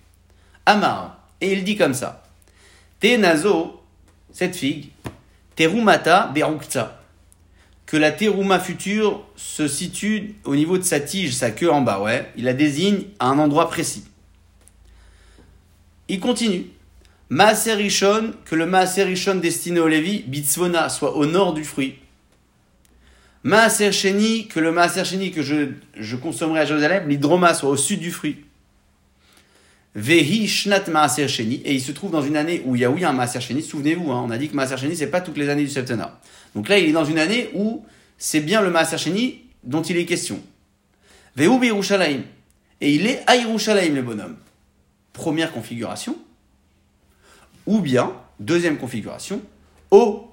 [0.66, 2.22] Amar, et il dit comme ça
[3.00, 3.80] Te'enazo,
[4.30, 4.90] cette figue,
[5.58, 7.02] Terumata Berukta,
[7.84, 12.00] que la Teruma future se situe au niveau de sa tige, sa queue en bas,
[12.00, 14.04] ouais, il la désigne à un endroit précis.
[16.06, 16.66] Il continue.
[17.28, 21.96] Maaser Rishon, que le Maaser Rishon destiné au Lévi, Bitsvona, soit au nord du fruit.
[23.42, 23.90] Maaser
[24.48, 28.44] que le Maaser que je, je consommerai à Jérusalem, l'Hydroma, soit au sud du fruit.
[29.98, 32.90] Vehi Shnat Maaser Sheni, et il se trouve dans une année où il y a
[32.90, 35.36] oui un Maaser Sheni, souvenez-vous, hein, on a dit que Maaser Sheni, c'est pas toutes
[35.36, 36.20] les années du Septena.
[36.54, 37.84] Donc là, il est dans une année où
[38.16, 40.40] c'est bien le Maaser Sheni dont il est question.
[41.34, 42.22] Vehu Yerushalayim,
[42.80, 44.36] et il est à Yerushalayim, le bonhomme.
[45.12, 46.16] Première configuration.
[47.66, 49.42] Ou bien, deuxième configuration,
[49.90, 50.28] au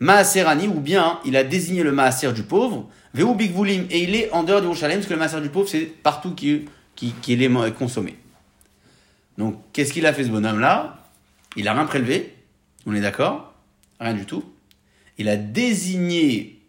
[0.00, 4.30] Maaserani, ou bien il a désigné le Maaser du pauvre, Vehu Bigvulim, et il est
[4.32, 7.74] en dehors d'Yerushalayim, parce que le Maaser du pauvre, c'est partout qu'il qui, qui est
[7.74, 8.14] consommé.
[9.38, 10.98] Donc, qu'est-ce qu'il a fait ce bonhomme-là?
[11.56, 12.34] Il a rien prélevé,
[12.84, 13.54] on est d'accord?
[13.98, 14.44] Rien du tout.
[15.16, 16.60] Il a désigné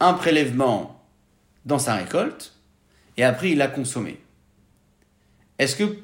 [0.00, 1.04] un prélèvement
[1.64, 2.54] dans sa récolte,
[3.16, 4.18] et après il l'a consommé.
[5.58, 5.96] Est-ce que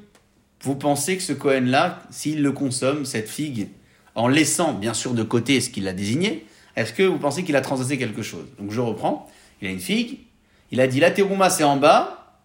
[0.61, 3.69] vous pensez que ce Cohen-là, s'il le consomme, cette figue,
[4.15, 7.55] en laissant bien sûr de côté ce qu'il a désigné, est-ce que vous pensez qu'il
[7.55, 8.47] a transgressé quelque chose?
[8.57, 9.29] Donc je reprends,
[9.61, 10.19] il a une figue,
[10.71, 12.39] il a dit la terouma c'est en bas,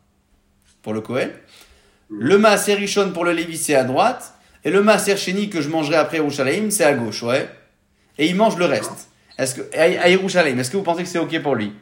[0.82, 1.30] pour le Cohen,
[2.10, 5.68] le maaser Rishon pour le Lévi c'est à droite, et le maaser Sheni que je
[5.68, 7.48] mangerai après Yerushalayim c'est à gauche, ouais.
[8.18, 9.08] Et il mange le reste.
[9.36, 11.72] Est-ce que, à Yerushalayim, est-ce que vous pensez que c'est ok pour lui?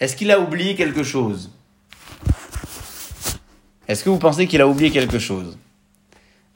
[0.00, 1.50] Est-ce qu'il a oublié quelque chose?
[3.86, 5.58] Est-ce que vous pensez qu'il a oublié quelque chose?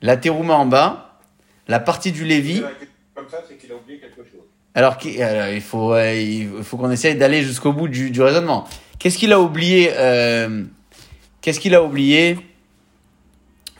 [0.01, 1.21] La terouma en bas,
[1.69, 2.63] la partie du Lévi.
[3.15, 4.43] Comme ça, c'est qu'il a oublié quelque chose.
[4.75, 8.67] Alors, il faut, il faut qu'on essaye d'aller jusqu'au bout du, du raisonnement.
[8.99, 10.65] Qu'est-ce qu'il a oublié euh,
[11.47, 12.39] Qu'est-ce qu'il a oublié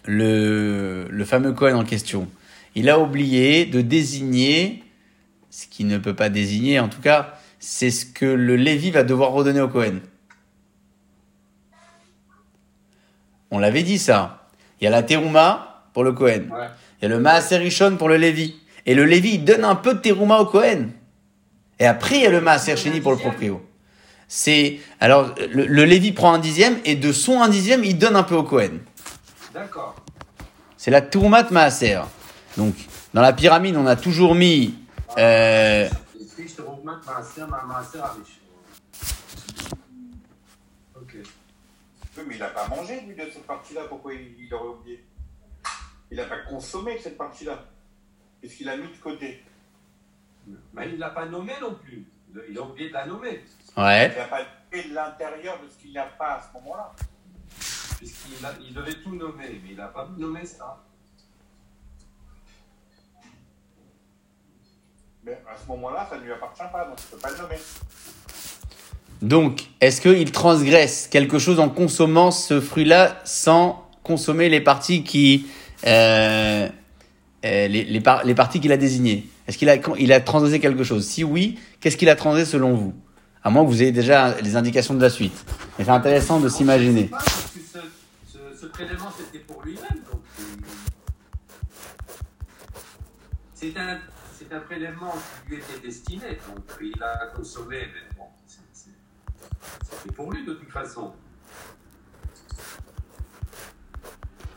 [0.05, 2.29] le, le fameux Cohen en question
[2.77, 4.85] Il a oublié de désigner
[5.51, 9.03] ce qui ne peut pas désigner, en tout cas, c'est ce que le Lévi va
[9.03, 9.99] devoir redonner au Cohen.
[13.51, 14.49] On l'avait dit ça.
[14.81, 16.45] Il y a la terouma pour le Cohen.
[16.53, 16.69] Ouais.
[17.01, 18.61] Il y a le Maaser Rishon pour le Lévi.
[18.87, 20.91] Et le Lévi, il donne un peu de terouma au Cohen.
[21.81, 23.66] Et après, il y a le Maaser Sheni pour le proprio.
[24.29, 28.17] C'est, alors, le, le Lévi prend un dixième et de son un dixième, il donne
[28.17, 28.79] un peu au Cohen.
[29.55, 29.95] D'accord.
[30.77, 32.01] C'est la Teroumat Maaser.
[32.57, 32.75] Donc,
[33.15, 34.75] dans la pyramide, on a toujours mis,
[35.17, 35.99] euh, avec.
[40.95, 41.15] Ok.
[42.19, 43.83] Oui, mais il n'a pas mangé, lui, de cette partie-là.
[43.89, 45.05] Pourquoi il, il aurait oublié?
[46.11, 47.65] Il n'a pas consommé cette partie-là.
[48.41, 49.43] Qu'est-ce qu'il a mis de côté?
[50.75, 52.07] Mais il ne l'a pas nommé non plus.
[52.51, 53.45] Il a- oublié de la nommer.
[53.77, 54.13] ouais.
[54.13, 56.93] Il n'a pas fait de l'intérieur de ce qu'il n'y a pas à ce moment-là.
[57.99, 60.83] Puisqu'il a- il devait tout nommer, mais il n'a pas nommé ça.
[65.25, 67.39] Mais à ce moment-là, ça ne lui appartient pas, donc il ne peut pas le
[67.39, 67.59] nommer.
[69.23, 75.47] Donc, est-ce qu'il transgresse quelque chose en consommant ce fruit-là sans consommer les parties qui,
[75.87, 79.27] euh, euh, les, les, par- les parties qu'il a désignées?
[79.47, 81.07] Est-ce qu'il a, il a transgressé quelque chose?
[81.07, 82.95] Si oui, qu'est-ce qu'il a transgressé selon vous?
[83.43, 85.45] À moins que vous ayez déjà les indications de la suite.
[85.79, 87.11] Mais c'est intéressant de s'imaginer.
[87.55, 87.79] Ce,
[88.33, 90.03] ce, ce prélèvement, c'était pour lui-même.
[90.11, 90.43] donc, euh,
[93.55, 93.99] C'est un,
[94.39, 96.27] c'est un prélèvement qui lui était destiné.
[96.49, 98.91] Donc, il a consommé, mais bon, c'est- c'est-
[99.91, 101.13] c'était pour lui de toute façon.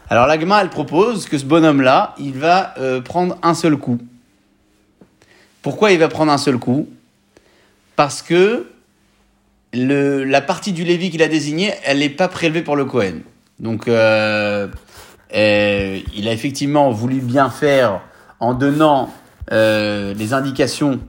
[0.10, 4.00] Alors l'agma, elle propose que ce bonhomme-là, il va euh, prendre un seul coup.
[5.62, 6.88] Pourquoi il va prendre un seul coup?
[7.96, 8.68] Parce que
[9.74, 13.20] le, la partie du Lévi qu'il a désignée, elle n'est pas prélevée pour le Cohen.
[13.60, 14.68] Donc euh,
[15.36, 18.02] euh, il a effectivement voulu bien faire
[18.40, 19.14] en donnant
[19.52, 21.00] euh, les indications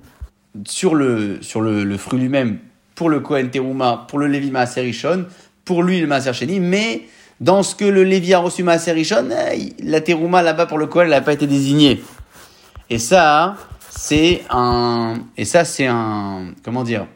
[0.67, 2.59] sur le, sur le, le fruit lui-même
[2.97, 4.93] pour le Cohen Teruma, pour le Lévi Maaser
[5.65, 7.03] pour lui le Maaser mais
[7.41, 11.07] dans ce que le Lévi a reçu Maaser il- la Teruma là-bas pour le Cohen,
[11.07, 12.03] n'a pas été désignée.
[12.91, 13.57] Et ça,
[13.91, 17.07] c'est un, et ça c'est un, comment dire,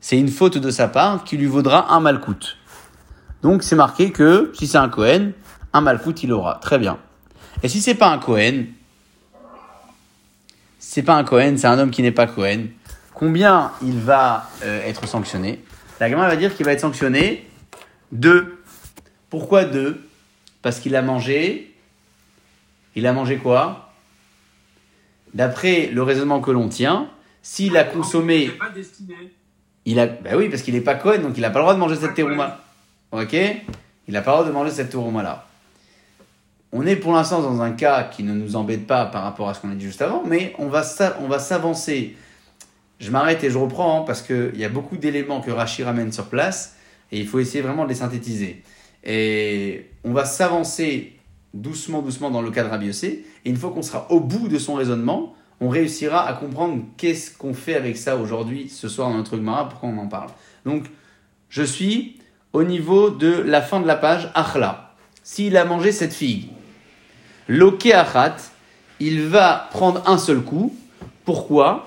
[0.00, 2.58] c'est une faute de sa part qui lui vaudra un malcoute.
[3.42, 5.32] Donc c'est marqué que si c'est un Cohen,
[5.72, 6.56] un malcoute il aura.
[6.56, 6.98] Très bien.
[7.62, 8.66] Et si c'est pas un Cohen,
[10.78, 12.66] c'est pas un Cohen, c'est un homme qui n'est pas Cohen,
[13.14, 15.64] combien il va euh, être sanctionné?
[15.98, 17.48] La gamme va dire qu'il va être sanctionné
[18.12, 18.62] deux.
[19.30, 20.06] Pourquoi deux
[20.62, 21.74] Parce qu'il a mangé.
[22.94, 23.87] Il a mangé quoi?
[25.34, 27.08] D'après le raisonnement que l'on tient,
[27.42, 28.46] s'il a consommé.
[28.46, 29.14] C'est pas destiné.
[29.84, 31.74] Il a, bah oui, parce qu'il n'est pas Cohen, donc il n'a pas le droit
[31.74, 32.60] de manger cette terouma.
[33.12, 33.32] Ok?
[33.32, 35.46] Il n'a pas le droit de manger cette terouma là.
[36.72, 39.54] On est pour l'instant dans un cas qui ne nous embête pas par rapport à
[39.54, 42.14] ce qu'on a dit juste avant, mais on va, s'a- on va s'avancer.
[43.00, 46.12] Je m'arrête et je reprends hein, parce qu'il y a beaucoup d'éléments que Rachid ramène
[46.12, 46.76] sur place
[47.10, 48.62] et il faut essayer vraiment de les synthétiser.
[49.04, 51.12] Et on va s'avancer
[51.62, 54.74] doucement, doucement dans le Rabbi Yossé, et une fois qu'on sera au bout de son
[54.74, 59.36] raisonnement, on réussira à comprendre qu'est-ce qu'on fait avec ça aujourd'hui, ce soir dans notre
[59.36, 60.30] Gemara, pourquoi on en parle.
[60.64, 60.84] Donc,
[61.48, 62.18] je suis
[62.52, 64.94] au niveau de la fin de la page, Achla.
[65.22, 66.48] S'il a mangé cette figue,
[67.48, 68.36] Loke Achat,
[69.00, 70.74] il va prendre un seul coup.
[71.24, 71.86] Pourquoi?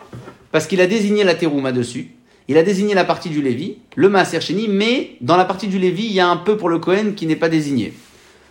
[0.51, 2.11] Parce qu'il a désigné la terouma dessus.
[2.47, 6.05] Il a désigné la partie du Lévi, le Maaser mais dans la partie du Lévi,
[6.05, 7.93] il y a un peu pour le Kohen qui n'est pas désigné.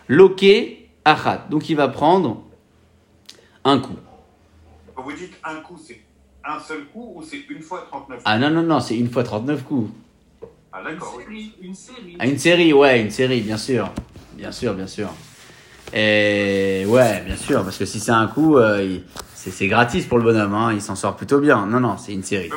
[0.08, 0.44] Loke
[1.04, 1.46] Achat.
[1.50, 2.42] Donc il va prendre
[3.64, 3.96] un coup.
[4.96, 6.00] Vous dites un coup, c'est
[6.44, 9.22] un seul coup ou c'est une fois 39 Ah non, non, non, c'est une fois
[9.24, 9.90] 39 coups.
[10.72, 11.14] Ah Une d'accord.
[11.16, 11.24] oui.
[11.24, 12.16] série, une série.
[12.18, 13.90] Ah, une série, ouais, une série, bien sûr.
[14.34, 15.08] Bien sûr, bien sûr.
[15.92, 19.02] Et ouais, bien sûr, parce que si c'est un coup, euh, il-
[19.34, 21.66] c'est c'est gratis pour le bonhomme, hein, il s'en sort plutôt bien.
[21.66, 22.50] Non, non, c'est une série.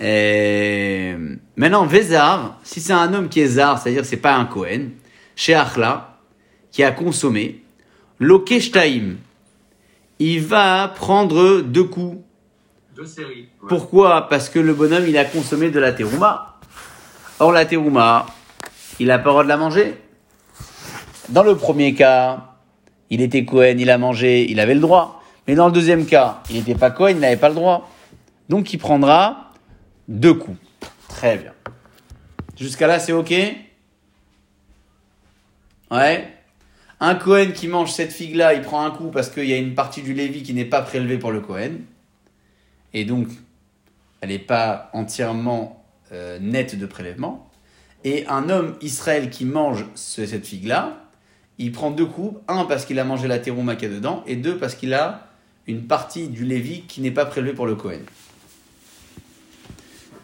[0.00, 1.14] Et
[1.56, 4.90] maintenant, Vézar, si c'est un homme qui est zar, c'est-à-dire que c'est pas un Cohen,
[5.34, 6.15] chez Achla,
[6.76, 7.62] qui a consommé,
[8.20, 9.16] Lokeshtaim,
[10.18, 12.18] il va prendre deux coups.
[12.94, 13.48] Deux séries.
[13.62, 13.68] ouais.
[13.70, 14.28] Pourquoi?
[14.28, 16.58] Parce que le bonhomme, il a consommé de la terouma.
[17.38, 18.26] Or, la terouma,
[19.00, 19.94] il a pas le droit de la manger.
[21.30, 22.52] Dans le premier cas,
[23.08, 25.22] il était Cohen, il a mangé, il avait le droit.
[25.48, 27.90] Mais dans le deuxième cas, il n'était pas Cohen, il n'avait pas le droit.
[28.50, 29.50] Donc, il prendra
[30.08, 30.58] deux coups.
[31.08, 31.54] Très bien.
[32.54, 33.32] Jusqu'à là, c'est OK?
[35.90, 36.35] Ouais.
[37.00, 39.74] Un Cohen qui mange cette figue-là, il prend un coup parce qu'il y a une
[39.74, 41.72] partie du Lévi qui n'est pas prélevée pour le Cohen.
[42.94, 43.28] Et donc,
[44.20, 47.50] elle n'est pas entièrement euh, nette de prélèvement.
[48.04, 51.02] Et un homme Israël qui mange ce- cette figue-là,
[51.58, 52.40] il prend deux coups.
[52.48, 55.26] Un parce qu'il a mangé la terouma qu'il y dedans, et deux parce qu'il a
[55.66, 58.00] une partie du Lévi qui n'est pas prélevée pour le Cohen.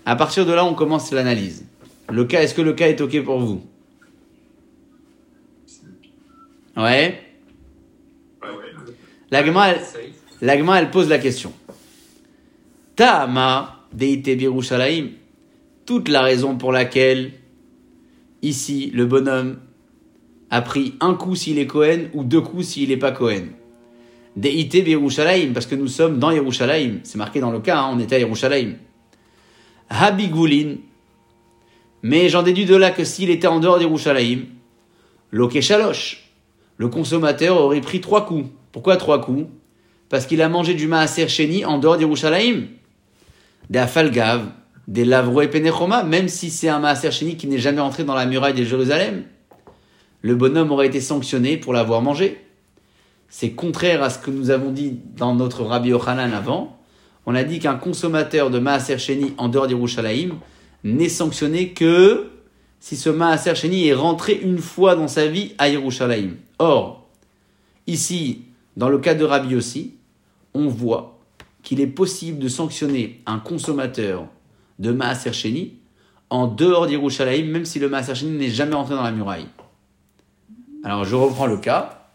[0.06, 1.64] À partir de là, on commence l'analyse.
[2.08, 3.62] Le cas, est-ce que le cas est OK pour vous?
[6.76, 7.20] Ouais.
[8.42, 8.92] ouais, ouais.
[9.30, 10.12] La Gemara, elle-.
[10.42, 11.52] L'agma, elle pose la question.
[12.96, 15.11] Ta'ama deite birushalayim.
[15.87, 17.32] Toute la raison pour laquelle,
[18.42, 19.58] ici, le bonhomme
[20.50, 23.50] a pris un coup s'il est Cohen ou deux coups s'il n'est pas Cohen.
[24.35, 27.00] Deite birushalayim, parce que nous sommes dans Yerushalayim.
[27.04, 28.74] C'est marqué dans le cas, hein, on était à Yerushalayim.
[29.90, 30.78] Habigulin.
[32.02, 34.46] Mais j'en déduis de là que s'il était en dehors d'Yerushalayim,
[35.30, 36.21] Loke Shalosh,
[36.83, 38.49] le consommateur aurait pris trois coups.
[38.73, 39.47] Pourquoi trois coups?
[40.09, 42.66] Parce qu'il a mangé du maaser sheni en dehors d'Yerushalayim.
[43.71, 44.47] Des afalgav,
[44.88, 48.16] des lavro et penechoma, même si c'est un maaser sheni qui n'est jamais entré dans
[48.16, 49.23] la muraille de Jérusalem.
[50.23, 52.45] Le bonhomme aurait été sanctionné pour l'avoir mangé.
[53.29, 56.81] C'est contraire à ce que nous avons dit dans notre Rabbi Yochanan avant.
[57.27, 60.33] On a dit qu'un consommateur de maaser sheni en dehors d'Yerushalayim
[60.83, 62.27] n'est sanctionné que
[62.83, 66.35] si ce maaser sheni est rentré une fois dans sa vie à Yerushalayim.
[66.59, 67.09] Or,
[67.87, 68.42] ici,
[68.77, 69.95] dans le cas de Rabbi aussi,
[70.53, 71.21] on voit
[71.62, 74.27] qu'il est possible de sanctionner un consommateur
[74.81, 75.75] de maaser sheni
[76.29, 79.47] en dehors d'Yerushalayim, même si le maaser sheni n'est jamais rentré dans la muraille.
[80.83, 82.09] Alors, je reprends le cas.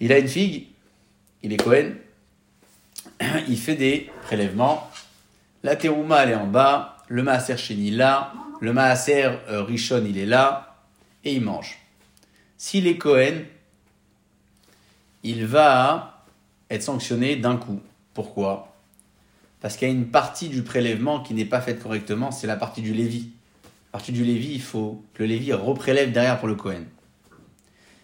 [0.00, 0.66] Il a une figue,
[1.44, 1.92] il est Cohen,
[3.48, 4.90] il fait des prélèvements.
[5.62, 10.18] La terouma, elle est en bas, le maaser sheni là, le maaser euh, rishon, il
[10.18, 10.76] est là,
[11.24, 11.78] et il mange.
[12.56, 13.42] S'il est Cohen,
[15.22, 16.24] il va
[16.70, 17.80] être sanctionné d'un coup.
[18.14, 18.76] Pourquoi?
[19.60, 22.56] Parce qu'il y a une partie du prélèvement qui n'est pas faite correctement, c'est la
[22.56, 23.30] partie du Lévi.
[23.86, 26.84] La partie du Lévi, il faut que le Lévi reprélève derrière pour le Cohen.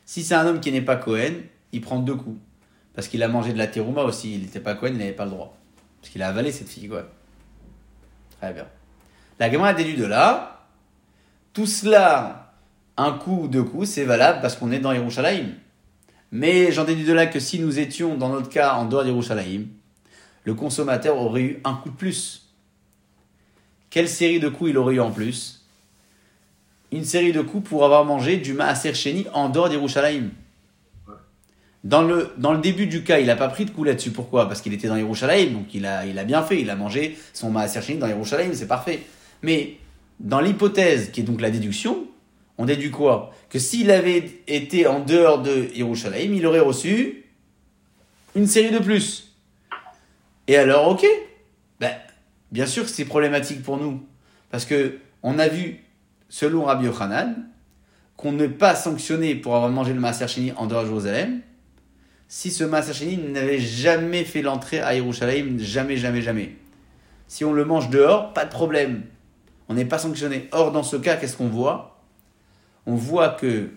[0.05, 1.35] Si c'est un homme qui n'est pas Cohen,
[1.73, 2.39] il prend deux coups.
[2.95, 5.25] Parce qu'il a mangé de la terouma aussi, il n'était pas Cohen, il n'avait pas
[5.25, 5.57] le droit.
[6.01, 7.09] Parce qu'il a avalé cette fille, quoi.
[8.39, 8.67] Très bien.
[9.39, 10.67] La Gemara déduit de là,
[11.53, 12.53] tout cela,
[12.97, 15.55] un coup ou deux coups, c'est valable parce qu'on est dans Yerushalayim.
[16.35, 19.69] Mais j'en déduis de là que si nous étions, dans notre cas, en dehors d'Yerushalayim,
[20.43, 22.49] le consommateur aurait eu un coup de plus.
[23.89, 25.65] Quelle série de coups il aurait eu en plus?
[26.91, 30.31] Une série de coups pour avoir mangé du Maaser Sheni en dehors d'Yerushalayim.
[31.85, 34.11] Dans le, dans le début du cas, il n'a pas pris de coup là-dessus.
[34.11, 34.49] Pourquoi?
[34.49, 36.61] Parce qu'il était dans Yerushalayim, donc il a, il a bien fait.
[36.61, 39.03] Il a mangé son Maaser Sheni dans Yerushalayim, c'est parfait.
[39.45, 39.77] Mais
[40.21, 42.07] dans l'hypothèse qui est donc la déduction,
[42.57, 43.31] on déduit quoi?
[43.51, 47.25] Que s'il avait été en dehors de Yerushalayim, il aurait reçu
[48.35, 49.37] une série de plus.
[50.49, 51.07] Et alors, ok.
[51.79, 51.93] Ben,
[52.53, 54.03] Bien sûr que c'est problématique pour nous.
[54.51, 55.85] Parce que on a vu,
[56.31, 57.35] selon Rabbi Yochanan,
[58.17, 61.41] qu'on n'est pas sanctionné pour avoir mangé le Maaser en dehors de Jérusalem
[62.29, 66.57] si ce Maaser n'avait jamais fait l'entrée à Yerushalayim, jamais, jamais, jamais.
[67.29, 69.03] Si on le mange dehors, pas de problème.
[69.69, 70.49] On n'est pas sanctionné.
[70.53, 72.01] Or, dans ce cas, qu'est-ce qu'on voit?
[72.87, 73.71] On voit que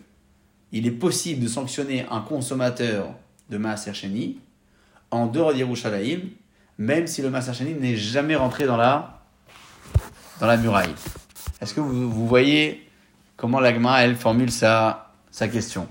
[0.72, 3.14] il est possible de sanctionner un consommateur
[3.50, 4.40] de Maaser Sheni
[5.12, 6.30] en dehors d'Yerushalayim,
[6.78, 9.22] même si le Maaser Sheni n'est jamais rentré dans la,
[10.58, 10.94] muraille.
[11.62, 12.86] Est-ce que vous, vous voyez
[13.38, 15.88] comment l'Agma, elle, formule sa, sa question?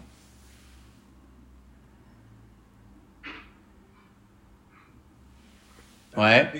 [6.16, 6.51] Ouais.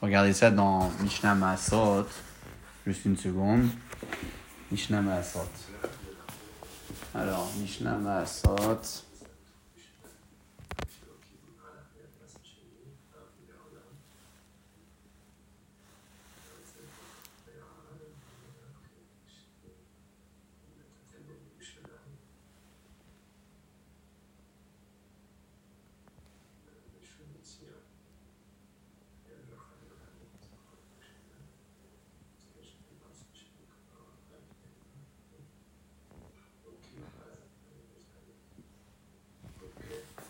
[0.00, 2.06] Regardez ça dans Mishnah Maasot.
[2.86, 3.68] Juste une seconde.
[4.70, 5.48] Mishnah Maasot.
[7.14, 8.80] Alors, Mishnah Maasot.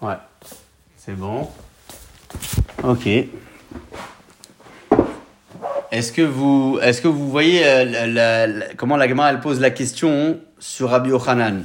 [0.04, 0.16] Ouais.
[0.98, 1.48] C'est bon.
[2.82, 3.08] Ok.
[5.90, 9.60] Est-ce que vous, est-ce que vous voyez euh, la- la- la- comment la elle pose
[9.60, 11.64] la question sur Rabbi Yochanan?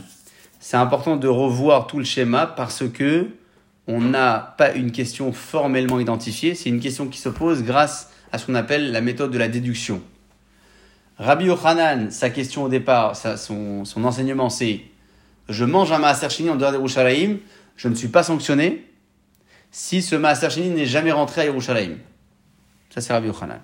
[0.62, 3.28] C'est important de revoir tout le schéma parce que
[3.88, 8.38] on n'a pas une question formellement identifiée, c'est une question qui se pose grâce à
[8.38, 10.02] ce qu'on appelle la méthode de la déduction.
[11.18, 14.80] Rabbi Yochanan, sa question au départ, sa- son, son enseignement, c'est
[15.50, 17.40] je mange un Maaser en dehors d'Yerushalayim,
[17.80, 18.86] je ne suis pas sanctionné
[19.72, 21.98] si ce Maaser Sheni n'est jamais rentré à Yerushalayim.
[22.90, 23.62] Ça, c'est Rabbi Yochanan.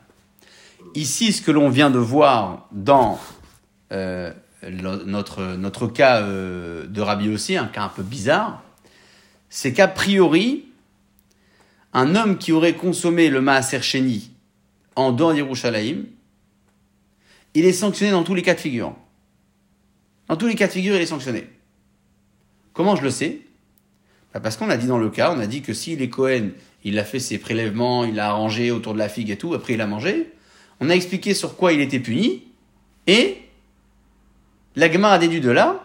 [0.93, 3.19] Ici, ce que l'on vient de voir dans
[3.91, 4.31] euh,
[4.63, 8.63] notre, cas euh, de Rabbi aussi, un cas un peu bizarre,
[9.49, 10.69] c'est qu'a priori,
[11.91, 14.31] un homme qui aurait consommé le Maaser Sheni
[14.95, 16.05] en dehors d'Yerushalayim,
[17.53, 18.95] il est sanctionné dans tous les cas de figure.
[20.29, 21.49] Dans tous les cas de figure, il est sanctionné.
[22.71, 23.41] Comment je le sais?
[24.41, 26.49] Parce qu'on a dit dans le cas, on a dit que s'il est Cohen,
[26.83, 29.73] il a fait ses prélèvements, il a arrangé autour de la figue et tout, après
[29.73, 30.31] il a mangé.
[30.81, 32.43] On a expliqué sur quoi il était puni,
[33.07, 33.37] et
[34.75, 35.81] l'Agma a déduit de là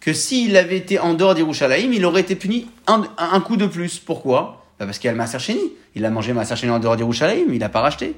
[0.00, 3.98] que s'il avait été en dehors d'Yerushalayim, il aurait été puni un, coup de plus.
[3.98, 4.66] Pourquoi?
[4.78, 5.72] Bah, Parce qu'il y a le Sheni.
[5.94, 8.14] Il a mangé Sheni en dehors d'Yerushalayim, il n'a pas racheté.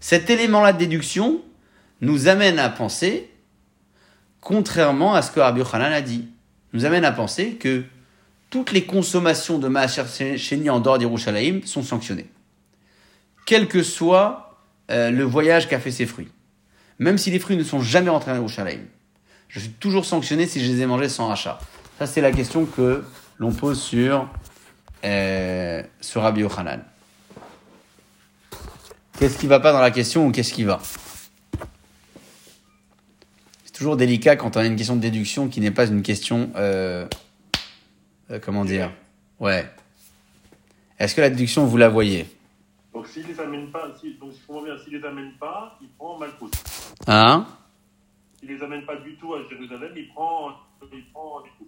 [0.00, 1.42] Cet élément-là de déduction
[2.00, 3.30] nous amène à penser,
[4.40, 6.28] contrairement à ce que Rabbi Yochanan a dit,
[6.72, 7.84] nous amène à penser que
[8.52, 12.26] toutes les consommations de Maaser Sheni en dehors d'Yerushalayim sont sanctionnées.
[13.46, 16.28] Quel que soit euh, le voyage qu'a fait ses fruits.
[16.98, 18.84] Même si les fruits ne sont jamais rentrés à Yerushalayim.
[19.48, 21.58] Je suis toujours sanctionné si je les ai mangés sans rachat.
[21.98, 23.02] Ça, c'est la question que
[23.38, 24.28] l'on pose sur,
[25.02, 26.84] euh, sur Rabbi Yochanan.
[29.18, 30.78] Qu'est-ce qui va pas dans la question ou qu'est-ce qui va?
[33.64, 36.50] C'est toujours délicat quand on a une question de déduction qui n'est pas une question.
[36.56, 37.06] euh,
[38.32, 38.90] euh, comment dire?
[39.38, 39.68] Ouais.
[40.98, 42.26] Est-ce que la déduction, vous la voyez?
[42.94, 46.50] Donc s'il les amène pas, si, donc si s'il les amène pas, il prend Malchus.
[47.06, 47.46] Hein?
[48.38, 50.50] S'il les amène pas du tout à Jérusalem, il prend,
[50.92, 51.66] il prend du tout.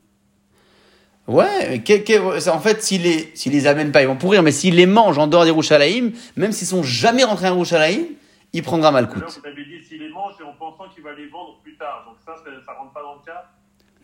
[1.27, 4.75] Ouais, mais en fait, s'il les, s'il les amène pas, ils vont pourrir, mais s'il
[4.77, 8.05] les mange en dehors des Rouchalaïm, même s'ils sont jamais rentrés à Rouchalaïm,
[8.53, 9.23] il prendra Malkout.
[9.23, 12.05] vous avez dit s'il les mange et en pensant qu'il va les vendre plus tard.
[12.07, 13.51] Donc ça, ça, ça rentre pas dans le cas?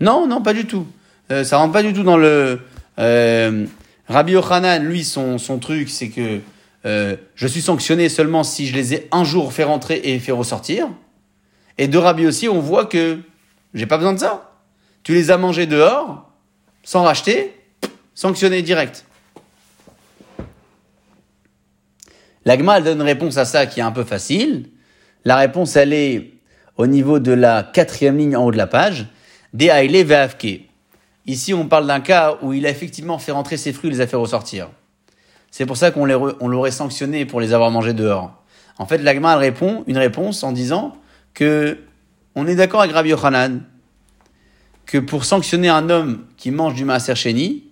[0.01, 0.87] Non, non, pas du tout.
[1.31, 2.61] Euh, ça rentre pas du tout dans le.
[2.99, 3.67] Euh,
[4.09, 6.41] Rabbi Yochanan, lui, son, son truc, c'est que
[6.85, 10.33] euh, je suis sanctionné seulement si je les ai un jour fait rentrer et fait
[10.33, 10.89] ressortir.
[11.79, 13.19] Et de Rabbi aussi, on voit que
[13.75, 14.53] j'ai pas besoin de ça.
[15.03, 16.29] Tu les as mangés dehors,
[16.83, 17.55] sans racheter,
[18.15, 19.05] sanctionné direct.
[22.45, 24.71] L'agma, elle donne une réponse à ça qui est un peu facile.
[25.25, 26.33] La réponse, elle est
[26.77, 29.07] au niveau de la quatrième ligne en haut de la page.
[29.55, 30.70] Ve'avke.
[31.27, 34.01] Ici, on parle d'un cas où il a effectivement fait rentrer ses fruits et les
[34.01, 34.69] a fait ressortir.
[35.51, 38.33] C'est pour ça qu'on l'aurait sanctionné pour les avoir mangés dehors.
[38.79, 40.97] En fait, l'agma, répond une réponse en disant
[41.35, 41.79] que
[42.35, 43.63] on est d'accord avec Rabbi Yochanan
[44.87, 47.65] que pour sanctionner un homme qui mange du maaser sheni,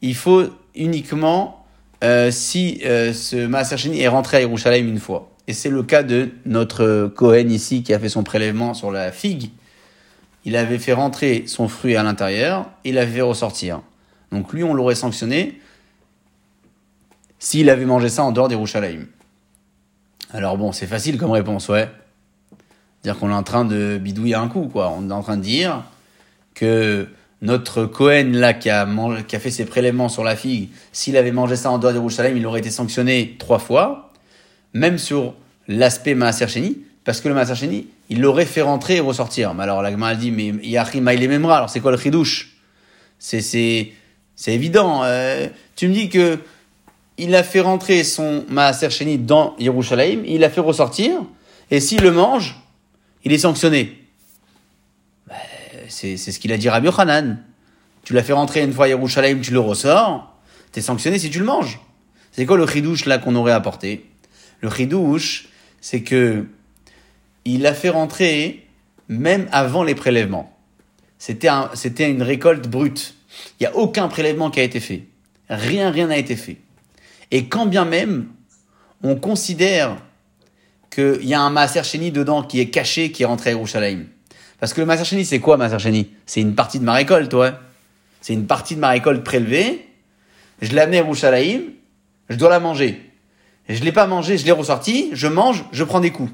[0.00, 0.44] il faut
[0.74, 1.66] uniquement
[2.02, 5.30] euh, si euh, ce maaser sheni est rentré à Yerushalayim une fois.
[5.46, 9.12] Et c'est le cas de notre Cohen ici qui a fait son prélèvement sur la
[9.12, 9.50] figue.
[10.44, 13.82] Il avait fait rentrer son fruit à l'intérieur, il l'avait fait ressortir.
[14.32, 15.60] Donc lui, on l'aurait sanctionné
[17.38, 19.06] s'il avait mangé ça en dehors des Rouchalaïm.
[20.32, 21.88] Alors bon, c'est facile comme réponse, ouais.
[23.02, 24.92] Dire qu'on est en train de bidouiller un coup, quoi.
[24.96, 25.84] On est en train de dire
[26.54, 27.08] que
[27.40, 28.86] notre Cohen, là, qui a,
[29.38, 32.46] fait ses prélèvements sur la figue, s'il avait mangé ça en dehors des Rouchalaïm, il
[32.46, 34.12] aurait été sanctionné trois fois,
[34.74, 35.34] même sur
[35.68, 36.78] l'aspect Maaser Sheni,
[37.08, 39.54] parce que le Maaser Sheni, il l'aurait fait rentrer et ressortir.
[39.54, 42.58] Mais alors, la a dit, mais Yachim les Memra, alors c'est quoi le chidouche?
[43.18, 43.92] C'est, c'est,
[44.36, 45.00] c'est évident.
[45.04, 46.38] Euh, tu me dis que
[47.16, 51.22] il a fait rentrer son Maaser Sheni dans Yerushalayim, il l'a fait ressortir,
[51.70, 52.56] et s'il le mange,
[53.24, 54.04] il est sanctionné.
[55.28, 55.34] Ben,
[55.88, 57.42] c'est, c'est ce qu'il a dit Rabbi Yochanan.
[58.04, 60.38] Tu l'as fait rentrer une fois à Yerushalayim, tu le ressors,
[60.72, 61.80] t'es sanctionné si tu le manges.
[62.32, 64.04] C'est quoi le chidouche là qu'on aurait apporté?
[64.60, 65.48] Le chidouche,
[65.80, 66.44] c'est que
[67.54, 68.66] il l'a fait rentrer
[69.08, 70.56] même avant les prélèvements.
[71.18, 73.14] C'était un, c'était une récolte brute.
[73.58, 75.04] Il n'y a aucun prélèvement qui a été fait.
[75.48, 76.58] Rien, rien n'a été fait.
[77.30, 78.28] Et quand bien même,
[79.02, 79.96] on considère
[80.90, 84.04] qu'il y a un Maaser dedans qui est caché, qui est rentré à Yerushalayim.
[84.60, 87.52] Parce que le Maaser c'est quoi Maaser C'est une partie de ma récolte, ouais.
[88.20, 89.86] C'est une partie de ma récolte prélevée.
[90.60, 91.62] Je l'ai amenée à Yerushalayim,
[92.28, 93.00] je dois la manger.
[93.68, 96.32] Je l'ai pas mangé, je l'ai ressorti, je mange, je prends des coups.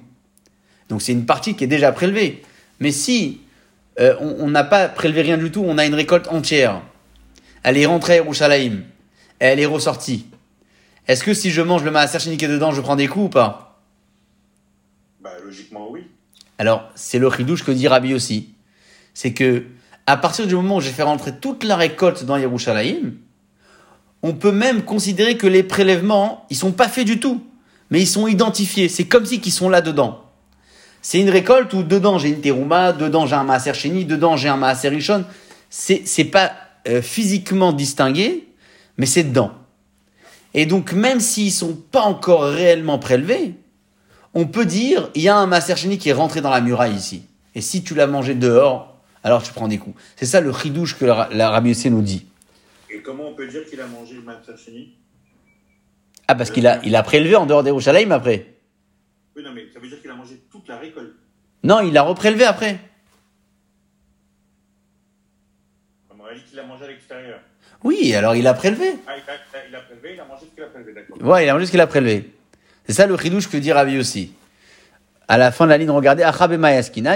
[0.88, 2.42] Donc c'est une partie qui est déjà prélevée.
[2.80, 3.40] Mais si
[4.00, 6.82] euh, on n'a pas prélevé rien du tout, on a une récolte entière,
[7.62, 8.82] elle est rentrée à Yerushalayim,
[9.38, 10.26] elle est ressortie,
[11.06, 13.28] est-ce que si je mange le maaser qui est dedans, je prends des coups ou
[13.28, 13.82] pas?
[15.20, 16.06] Bah logiquement oui.
[16.58, 18.54] Alors c'est le ridouche que dit Rabbi aussi.
[19.12, 19.64] C'est que
[20.06, 23.14] à partir du moment où j'ai fait rentrer toute la récolte dans Yerushalayim,
[24.22, 27.44] on peut même considérer que les prélèvements, ils sont pas faits du tout,
[27.90, 28.88] mais ils sont identifiés.
[28.88, 30.23] C'est comme si qu'ils sont là dedans.
[31.06, 34.48] C'est une récolte où dedans j'ai une terouma, dedans j'ai un maaser sheni, dedans j'ai
[34.48, 35.26] un maaser rishon.
[35.68, 36.52] C'est c'est pas
[36.88, 38.48] euh, physiquement distingué,
[38.96, 39.52] mais c'est dedans.
[40.54, 43.52] Et donc, même s'ils sont pas encore réellement prélevés,
[44.32, 47.26] on peut dire, il y a un Maser qui est rentré dans la muraille ici.
[47.54, 50.00] Et si tu l'as mangé dehors, alors tu prends des coups.
[50.16, 52.24] C'est ça le chidouche que la, la nous dit.
[52.88, 54.94] Et comment on peut dire qu'il a mangé le Maser
[56.28, 58.53] Ah, parce qu'il a, il a prélevé en dehors des Rouchalaïm après.
[59.36, 61.14] Oui, non, mais ça veut dire qu'il a mangé toute la récolte.
[61.62, 62.78] Non, il a reprélevé après.
[66.10, 67.40] On dit qu'il mangé à l'extérieur.
[67.82, 68.96] Oui, alors il a prélevé.
[69.06, 71.22] Ah, il a, prélevé, il a mangé ce qu'il a prélevé, d'accord.
[71.22, 72.30] Ouais, il a mangé ce qu'il a prélevé.
[72.86, 74.32] C'est ça le chidouche que dit Rabbi aussi.
[75.26, 76.58] À la fin de la ligne, regardez, Achabe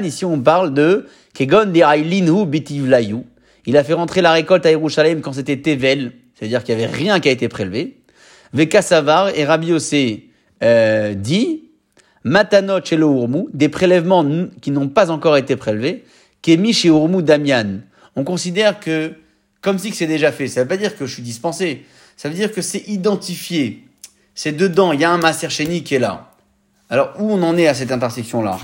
[0.02, 1.72] ici on parle de Kegon
[2.46, 3.24] Bitivlayu.
[3.66, 6.92] Il a fait rentrer la récolte à Yerushalayim quand c'était Tevel, c'est-à-dire qu'il n'y avait
[6.92, 7.98] rien qui a été prélevé.
[8.54, 10.30] Veka Savar et Rabbi Yossé
[10.62, 11.67] euh, dit
[12.24, 12.98] Matanot chez
[13.52, 14.24] des prélèvements
[14.60, 16.04] qui n'ont pas encore été prélevés,
[16.42, 17.80] Kemi chez Urmu Damian.
[18.16, 19.14] On considère que
[19.60, 20.48] comme si que c'est déjà fait.
[20.48, 21.84] Ça veut pas dire que je suis dispensé.
[22.16, 23.84] Ça veut dire que c'est identifié.
[24.34, 24.92] C'est dedans.
[24.92, 26.32] Il y a un Master Sheni qui est là.
[26.90, 28.58] Alors, où on en est à cette intersection-là?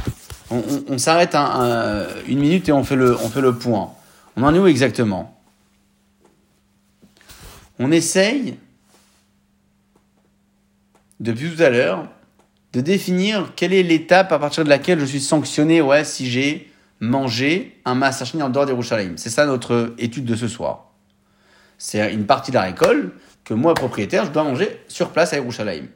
[0.51, 1.35] On, s'arrête
[2.29, 3.93] une minute et on fait, le, on fait le point.
[4.37, 5.39] On en est où exactement?
[7.79, 8.57] On essaye,
[11.19, 12.09] depuis tout à l'heure,
[12.75, 16.71] de définir quelle est l'étape à partir de laquelle je suis sanctionné, ouais, si j'ai
[17.01, 18.75] mangé un Master Sheni en dehors des.
[19.17, 20.91] C'est ça notre étude de ce soir.
[21.79, 23.13] C'est une partie de la récolte
[23.45, 25.87] que moi, propriétaire, je dois manger sur place à Yerushalayim.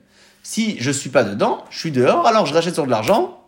[0.43, 3.43] Si je suis pas dedans, je suis dehors, alors je rachète sur de l'argent,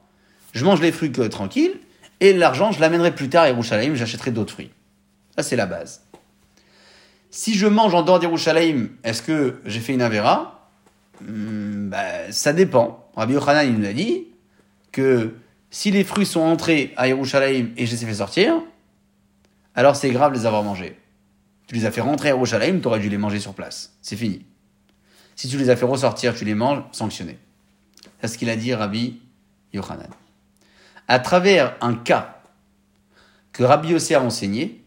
[0.53, 1.75] je mange les fruits que, tranquille,
[2.19, 4.71] et l'argent, je l'amènerai plus tard à Yerushalayim, j'achèterai d'autres fruits.
[5.37, 6.03] Ça, c'est la base.
[7.31, 10.69] Si je mange en dehors d'Yerushalayim, est-ce que j'ai fait une Avera?
[11.21, 13.00] Hmm, bah, Ça dépend.
[13.17, 14.27] Rabbi Yochanan, il nous a dit
[14.93, 15.35] que
[15.71, 18.55] si les fruits sont entrés à Yerushalayim et je les ai fait sortir,
[19.75, 20.99] alors c'est grave de les avoir mangés.
[21.67, 23.97] Tu les as fait rentrer à Yerushalayim, tu aurais dû les manger sur place.
[24.03, 24.45] C'est fini.
[25.37, 27.39] Si tu les as fait ressortir, tu les manges, sanctionné.
[28.21, 29.21] C'est ce qu'il a dit Rabbi
[29.73, 30.11] Yochanan.
[31.09, 32.43] À travers un cas
[33.53, 34.83] que Rabbi Yossé a enseigné,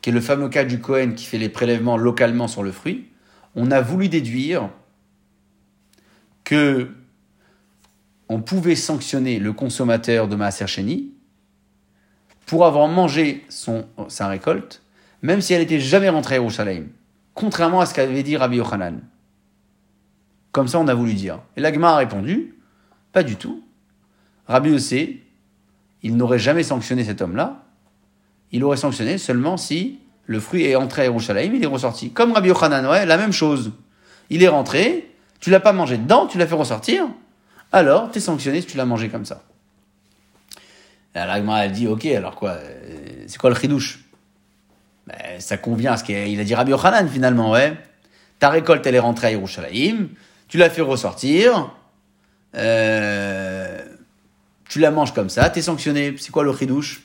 [0.00, 3.08] qui est le fameux cas du Cohen qui fait les prélèvements localement sur le fruit,
[3.54, 4.68] on a voulu déduire
[6.42, 6.90] que
[8.34, 11.12] on pouvait sanctionner le consommateur de Maaser Sheni
[12.46, 14.82] pour avoir mangé son, sa récolte
[15.22, 16.88] même si elle n'était jamais rentrée à Yerushalayim.
[17.32, 19.00] Contrairement à ce qu'avait dit Rabbi Yochanan.
[20.52, 21.40] Comme ça, on a voulu dire.
[21.56, 22.56] Et l'Agma a répondu,
[23.12, 23.62] pas du tout.
[24.48, 25.22] Rabbi Yossé,
[26.02, 27.62] il n'aurait jamais sanctionné cet homme-là.
[28.52, 32.10] Il aurait sanctionné seulement si le fruit est entré à Yerushalayim, il est ressorti.
[32.10, 33.72] Comme Rabbi Yochanan, ouais, la même chose.
[34.28, 37.06] Il est rentré, tu l'as pas mangé dedans, tu l'as fait ressortir,
[37.74, 39.42] alors tu es sanctionné si tu l'as mangé comme ça.
[41.14, 44.00] L'Agma, elle dit, ok, alors quoi, euh, c'est quoi le chidouche
[45.06, 47.76] Ben, ça convient à ce qu'il a dit Rabbi Yochanan finalement, ouais.
[48.38, 50.08] Ta récolte, elle est rentrée à Yerushalayim,
[50.48, 51.72] tu l'as fait ressortir,
[52.56, 53.80] euh,
[54.68, 56.14] tu la manges comme ça, t'es sanctionné.
[56.18, 57.02] C'est quoi le chidouche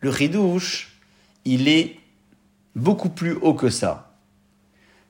[0.00, 0.92] Le chidouche,
[1.44, 1.98] il est
[2.74, 4.13] beaucoup plus haut que ça.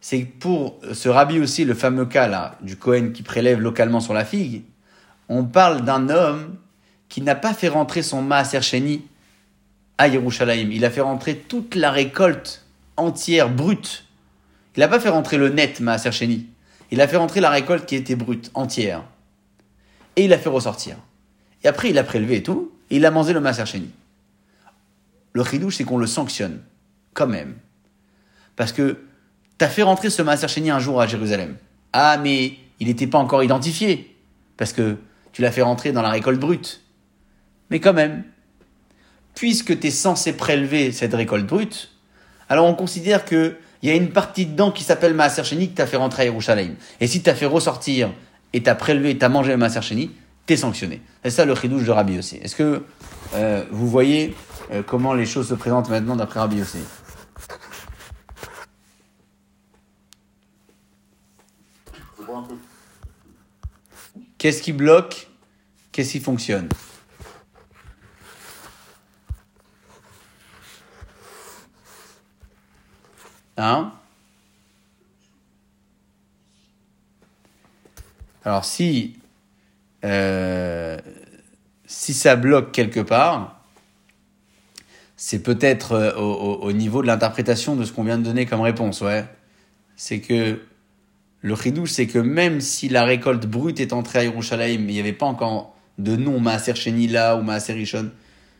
[0.06, 4.12] C'est pour ce rabbi aussi, le fameux cas là, du Cohen qui prélève localement sur
[4.12, 4.64] la figue,
[5.30, 6.58] on parle d'un homme
[7.08, 9.06] qui n'a pas fait rentrer son Maaser Sheni
[9.96, 10.70] à Yerushalayim.
[10.72, 12.66] Il a fait rentrer toute la récolte
[12.98, 14.04] entière, brute.
[14.76, 16.48] Il n'a pas fait rentrer le net Maaser Sheni.
[16.90, 19.04] Il a fait rentrer la récolte qui était brute, entière.
[20.16, 20.98] Et il l'a fait ressortir.
[21.62, 23.88] Et après, il a prélevé et tout, et il a mangé le Maaser Sheni.
[25.32, 26.60] Le chidouche, c'est qu'on le sanctionne,
[27.14, 27.54] quand même.
[28.54, 28.98] Parce que
[29.58, 31.56] tu as fait rentrer ce Maaser un jour à Jérusalem.
[31.92, 34.16] Ah, mais il n'était pas encore identifié.
[34.56, 34.96] Parce que
[35.32, 36.82] tu l'as fait rentrer dans la récolte brute.
[37.70, 38.24] Mais quand même,
[39.34, 41.90] puisque tu es censé prélever cette récolte brute,
[42.48, 45.82] alors on considère qu'il y a une partie dedans qui s'appelle Maaser Sheni que tu
[45.82, 46.74] as fait rentrer à Yerushalayim.
[47.00, 48.12] Et si tu as fait ressortir
[48.52, 50.10] et tu as prélevé, tu as mangé le Maaser Sheni,
[50.54, 51.00] sanctionné.
[51.24, 52.36] C'est ça le chidouche de Rabbi aussi.
[52.36, 52.82] Est-ce que
[53.34, 54.36] euh, vous voyez
[54.72, 56.78] euh, comment les choses se présentent maintenant d'après Rabbi Yossi
[62.18, 62.54] Je vois un peu.
[64.44, 65.28] Qu'est-ce qui bloque?
[65.90, 66.68] Qu'est-ce qui fonctionne?
[73.56, 73.90] Hein?
[78.44, 79.16] Alors si
[80.04, 80.98] euh,
[81.86, 83.62] si ça bloque quelque part,
[85.16, 88.44] c'est peut-être euh, au, au- au niveau de l'interprétation de ce qu'on vient de donner
[88.44, 89.24] comme réponse, ouais.
[89.96, 90.60] C'est que
[91.44, 94.98] le chidouche, c'est que même si la récolte brute est entrée à Yerushalayim, il n'y
[94.98, 98.10] avait pas encore de nom Maaser Sheni là ou Maaser Rishon,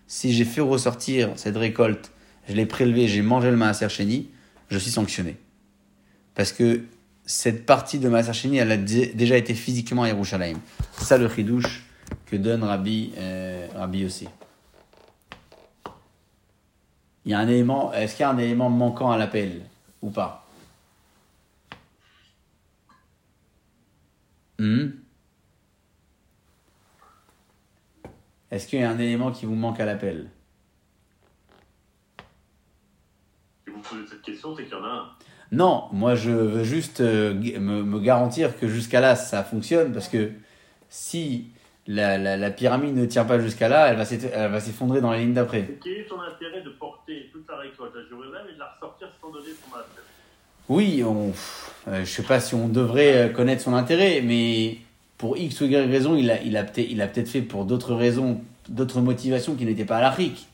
[0.07, 2.13] si j'ai fait ressortir cette récolte,
[2.47, 4.29] je l'ai prélevée, j'ai mangé le Maaser Sheni,
[4.69, 5.37] je suis sanctionné.
[6.35, 6.83] Parce que
[7.25, 10.59] cette partie de Maaser Sheni, elle a dé- déjà été physiquement à Yerushalayim.
[10.99, 11.85] C'est ça le chidouche
[12.27, 14.29] que donne Rabbi, euh, Rabbi Yossi.
[17.25, 19.63] Il y a un élément, est-ce qu'il y a un élément manquant à l'appel
[20.03, 20.44] ou pas?
[24.59, 24.87] Hmm
[28.51, 30.31] Est-ce qu'il y a un élément qui vous manque à l'appel?
[33.65, 35.09] Si vous posez cette question, c'est qu'il y en a un.
[35.53, 40.09] Non, moi je veux juste euh, me, me garantir que jusqu'à là ça fonctionne parce
[40.09, 40.31] que
[40.89, 41.51] si
[41.87, 45.01] la, la, la pyramide ne tient pas jusqu'à là, elle va s'eff- elle va s'effondrer
[45.01, 45.79] dans la ligne d'après.
[45.83, 47.95] Quel est ton intérêt de porter toute la récolte?
[47.95, 50.03] À Jérusalem et de la ressortir sans donner son affaire
[50.69, 51.33] Oui, on,
[51.89, 54.79] euh, je sais pas si on devrait euh, connaître son intérêt, mais
[55.19, 59.65] pour X ou Y raison, il a, peut-être fait pour d'autres raisons, d'autres motivations qui
[59.65, 60.47] n'étaient pas à l'Afrique.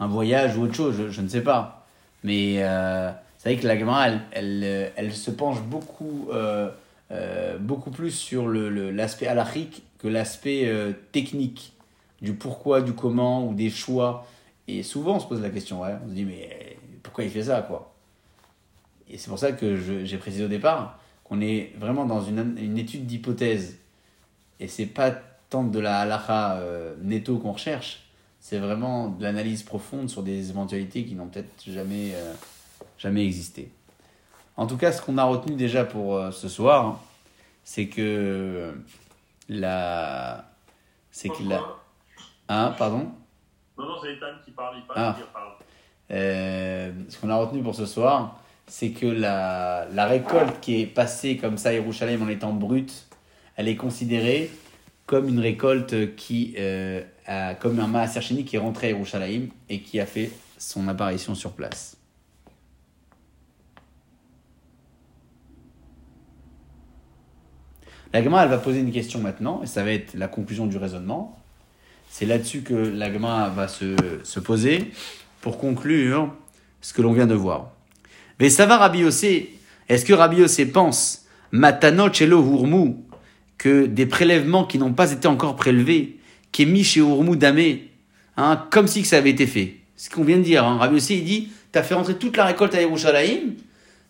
[0.00, 1.86] Un voyage ou autre chose, je, ne sais pas.
[2.24, 6.70] Mais euh, c'est vrai que la Gemara, euh, elle se penche beaucoup, euh,
[7.60, 10.68] beaucoup plus sur le- le- l'aspect halachique que l'aspect
[11.12, 11.72] technique
[12.20, 14.26] du pourquoi, du comment ou des choix.
[14.66, 17.62] Et souvent, on se pose la question, on se dit, mais pourquoi il fait ça,
[17.62, 17.91] quoi?
[19.12, 22.78] Et c'est pour ça que j'ai précisé au départ qu'on est vraiment dans une, une
[22.78, 23.78] étude d'hypothèse.
[24.58, 25.10] Et c'est pas
[25.50, 28.04] tant de la halakha euh, netto qu'on recherche,
[28.40, 32.32] c'est vraiment de l'analyse profonde sur des éventualités qui n'ont peut-être jamais, euh,
[32.98, 33.70] jamais existé.
[34.56, 36.98] En tout cas, ce qu'on a retenu déjà pour euh, ce soir, hein,
[37.64, 38.74] c'est que
[39.48, 40.44] la.
[41.10, 41.58] C'est que la.
[41.58, 41.78] Pourquoi
[42.48, 43.10] Hein, pardon?
[43.78, 45.16] Non, non, c'est Ethan qui parle, il parle, Ah.
[45.18, 45.52] il parle.
[46.10, 50.86] Euh, ce qu'on a retenu pour ce soir, c'est que la, la récolte qui est
[50.86, 53.06] passée comme ça à Yerushalayim en étant brute,
[53.56, 54.50] elle est considérée
[55.06, 59.80] comme une récolte qui, euh, a, comme un Maaser qui est rentré à Yerushalayim et
[59.80, 61.96] qui a fait son apparition sur place.
[68.12, 70.76] La Gemara, elle va poser une question maintenant, et ça va être la conclusion du
[70.76, 71.38] raisonnement.
[72.10, 74.92] C'est là-dessus que la Gemara va se, se poser
[75.40, 76.34] pour conclure
[76.82, 77.71] ce que l'on vient de voir.
[78.42, 79.52] Mais ça va Rabbi Yossé
[79.88, 82.96] Est-ce que Rabbi Yossé pense Matanot Shelo Hurmu
[83.56, 86.18] que des prélèvements qui n'ont pas été encore prélevés,
[86.50, 87.90] qui est mis chez Hurmu Damé,
[88.36, 89.76] hein, comme si que ça avait été fait?
[89.96, 90.76] Ce qu'on vient de dire, hein.
[90.76, 93.54] Rabbi Yossé il dit tu as fait rentrer toute la récolte à Yerushalayim,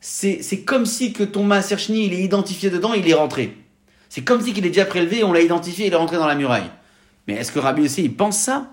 [0.00, 3.54] c'est comme si que ton Maaser Sheni, il est identifié dedans, il est rentré.
[4.08, 6.36] C'est comme si qu'il est déjà prélevé, on l'a identifié, il est rentré dans la
[6.36, 6.70] muraille.
[7.28, 8.70] Mais est-ce que Rabbi Yossé il pense ça?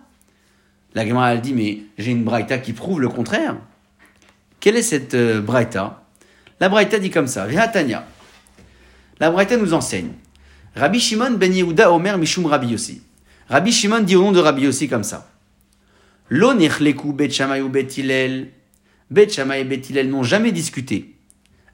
[0.95, 3.57] La Gemara elle dit mais j'ai une braïta qui prouve le contraire.
[4.59, 6.03] Quelle est cette euh, braïta?
[6.59, 7.47] La braïta dit comme ça.
[7.71, 8.05] Tanya.
[9.19, 10.11] La braïta nous enseigne.
[10.75, 13.01] Rabbi Shimon ben Yehuda Omer Mishum Rabbi Yossi.
[13.47, 15.29] Rabbi Shimon dit au nom de Rabbi Yossi comme ça.
[16.29, 17.87] Lo nechleku bet Shammai ou bet
[19.09, 21.15] Bet et n'ont jamais discuté.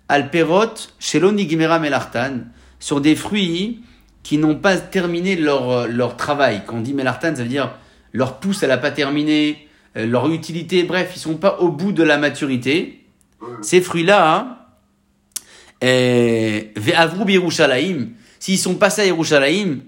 [0.07, 2.41] Alperot, Sheloni Gimera Melartan,
[2.79, 3.81] sur des fruits
[4.23, 6.61] qui n'ont pas terminé leur, leur travail.
[6.65, 7.75] Quand on dit Melartan, ça veut dire
[8.13, 11.91] leur pousse, elle n'a pas terminé, euh, leur utilité, bref, ils sont pas au bout
[11.91, 13.05] de la maturité.
[13.61, 14.57] Ces fruits-là, hein,
[15.81, 19.79] eh, Ve'avru Yerushalayim, s'ils sont passés à Yerushalayim,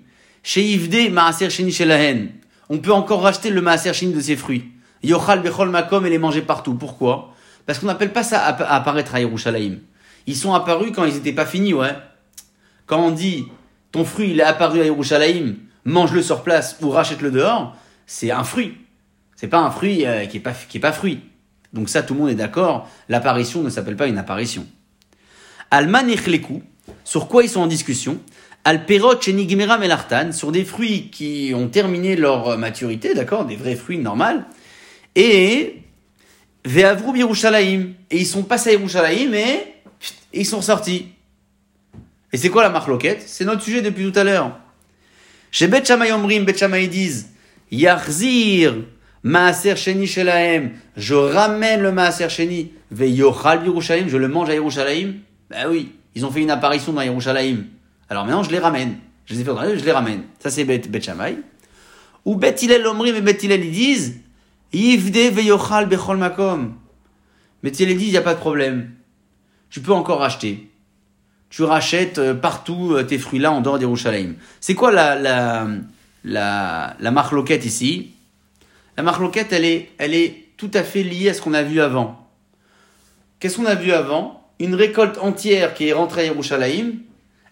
[0.44, 2.30] chez Maaser Sheni Shelahen,
[2.70, 4.66] on peut encore racheter le Maaser Sheni de ces fruits.
[5.04, 6.74] Yochal Bechol Makom et les manger partout.
[6.74, 7.34] Pourquoi?
[7.66, 9.80] Parce qu'on n'appelle pas ça app- apparaître à Yerushalayim.
[10.26, 11.96] Ils sont apparus quand ils n'étaient pas finis, ouais.
[12.86, 13.48] Quand on dit
[13.92, 15.56] ton fruit il est apparu à Yerushalayim,
[15.86, 18.78] mange-le sur place ou rachète-le dehors, c'est un fruit.
[19.38, 21.22] C'est pas un fruit euh, qui est pas qui est pas fruit.
[21.72, 24.68] Donc ça tout le monde est d'accord, l'apparition ne s'appelle pas une apparition.
[25.72, 26.64] Alman echleku,
[27.04, 28.20] sur quoi ils sont en discussion?
[28.64, 33.76] Al perot shenigmera melartan, sur des fruits qui ont terminé leur maturité, d'accord, des vrais
[33.76, 34.42] fruits normaux,
[35.16, 35.84] et
[36.66, 39.76] ve'avru Yerushalayim, et ils sont passés à Yerushalayim et,
[40.34, 41.10] et ils sont sortis.
[42.34, 43.24] Et c'est quoi la marloquette?
[43.26, 44.58] C'est notre sujet depuis tout à l'heure.
[45.52, 46.12] Chez Bet Shammai
[46.44, 47.30] Bet disent
[49.28, 54.54] Maaser Sheni Shelahem, je ramène le Maaser Sheni, ve Yochal Yerushalayim, je le mange à
[54.54, 55.16] Yerushalayim.
[55.50, 57.66] Ben oui, ils ont fait une apparition dans Yerushalayim.
[58.10, 58.96] Alors maintenant, je les ramène.
[59.26, 60.24] Je les ai fait je les ramène.
[60.40, 61.38] Ça, c'est Bet, Bet Shammai.
[62.24, 64.22] Ou Bet Hillel Omrim et Bet Hillel, ils disent
[64.72, 66.76] Yivde ve Yochal Bechol Makom.
[67.64, 68.92] Bet Hillel dit il n'y a pas de problème.
[69.70, 70.70] Tu peux encore racheter
[71.50, 74.36] tu rachètes euh, partout euh, tes fruits là en dehors d'Yerushalayim.
[74.60, 75.68] C'est quoi la, la,
[76.24, 77.26] la, la
[77.64, 78.14] ici?
[78.98, 81.80] La marloquette, elle est, elle est tout à fait liée à ce qu'on a vu
[81.80, 82.28] avant.
[83.40, 84.44] Qu'est-ce qu'on a vu avant?
[84.60, 86.94] Une récolte entière qui est rentrée à Yerushalayim.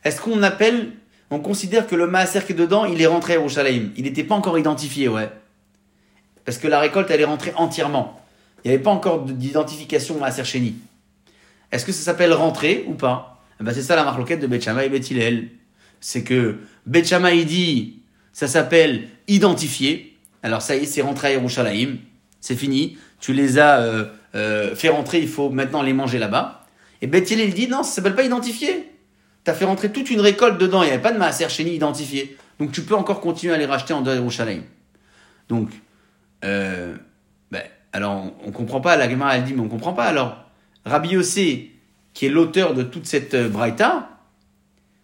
[0.04, 0.91] Est-ce qu'on appelle,
[1.30, 3.91] on considère que le maaser qui est dedans, il est rentré à Yerushalayim?
[3.96, 5.30] Il n'était pas encore identifié, ouais.
[6.46, 8.20] Parce que la récolte, elle est rentrée entièrement.
[8.64, 10.76] Il n'y avait pas encore d'identification maaser Sheni.
[11.72, 13.43] Est-ce que ça s'appelle rentrer ou pas?
[13.62, 15.50] Eh ben, c'est ça la marloquette de Betchama et Bethilel.
[16.02, 18.00] C'est que Betchama il dit,
[18.34, 20.14] ça s'appelle identifier.
[20.46, 21.98] Alors ça y est, c'est rentré à Yerushalayim.
[22.39, 23.00] C'est fini.
[23.20, 26.68] Tu les as euh, euh, fait rentrer, il faut maintenant les manger là-bas.
[27.02, 28.91] Et Bethilel il dit, non, ça s'appelle pas identifier.
[29.43, 31.74] Tu as fait rentrer toute une récolte dedans, il n'y avait pas de Maaser Sheni
[31.74, 32.38] identifié.
[32.60, 34.62] Donc tu peux encore continuer à les racheter en dehors de Yerushalayim.
[35.50, 35.72] Donc,
[36.43, 36.96] euh,
[37.50, 40.06] ben, alors on, on comprend pas, la Gemara elle dit, mais on comprend pas.
[40.06, 40.46] Alors,
[40.86, 41.72] Rabbi Yossé,
[42.14, 44.10] qui est l'auteur de toute cette braïta,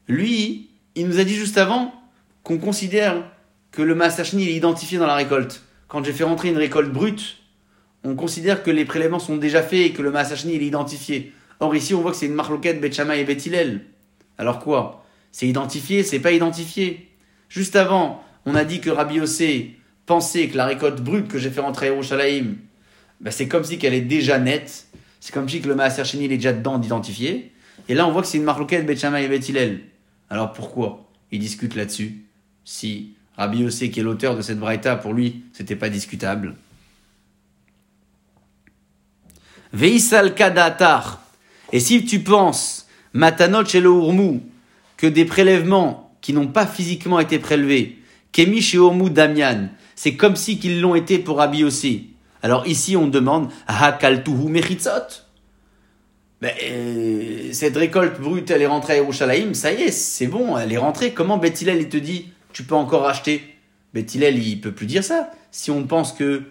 [0.07, 1.95] lui, il nous a dit juste avant
[2.43, 3.23] qu'on considère
[3.71, 5.63] que le Maasachni est identifié dans la récolte.
[5.87, 7.37] Quand j'ai fait rentrer une récolte brute,
[8.03, 11.33] on considère que les prélèvements sont déjà faits et que le Maasachni est identifié.
[11.59, 13.81] Or ici, on voit que c'est une marloquette Betchama et Bethilel.
[14.37, 15.05] Alors quoi?
[15.31, 17.09] C'est identifié, c'est pas identifié.
[17.47, 21.51] Juste avant, on a dit que Rabbi Yossé pensait que la récolte brute que j'ai
[21.51, 22.55] fait rentrer à Yerushalayim,
[23.21, 24.87] ben c'est comme si qu'elle est déjà nette.
[25.19, 27.51] C'est comme si que le il est déjà dedans d'identifier.
[27.87, 29.81] Et là, on voit que c'est une marloquette Bet Shammai et Bet Hillel.
[30.29, 32.23] Alors pourquoi ils discutent là-dessus
[32.65, 36.55] Si Rabbi Yossé, qui est l'auteur de cette braïta, pour lui, c'était pas discutable.
[39.73, 41.23] Veisal kadatar.
[41.71, 44.41] Et si tu penses, matanot chez le Urmu,
[44.95, 47.97] que des prélèvements qui n'ont pas physiquement été prélevés,
[48.31, 52.09] kemi chez Urmu Damian, c'est comme si qu'ils l'ont été pour Rabbi Yossé.
[52.43, 55.25] Alors ici, on demande Hakaltuhu mechitzot.
[56.41, 60.57] Ben, euh, cette récolte brute, elle est rentrée à Yerushalayim, ça y est, c'est bon,
[60.57, 61.11] elle est rentrée.
[61.11, 63.55] Comment Bethilel, il te dit, tu peux encore acheter
[63.93, 65.31] Bethilel, il peut plus dire ça.
[65.51, 66.43] Si on pense que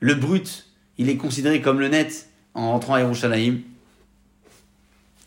[0.00, 3.58] le brut, il est considéré comme le net en rentrant à Yerushalayim.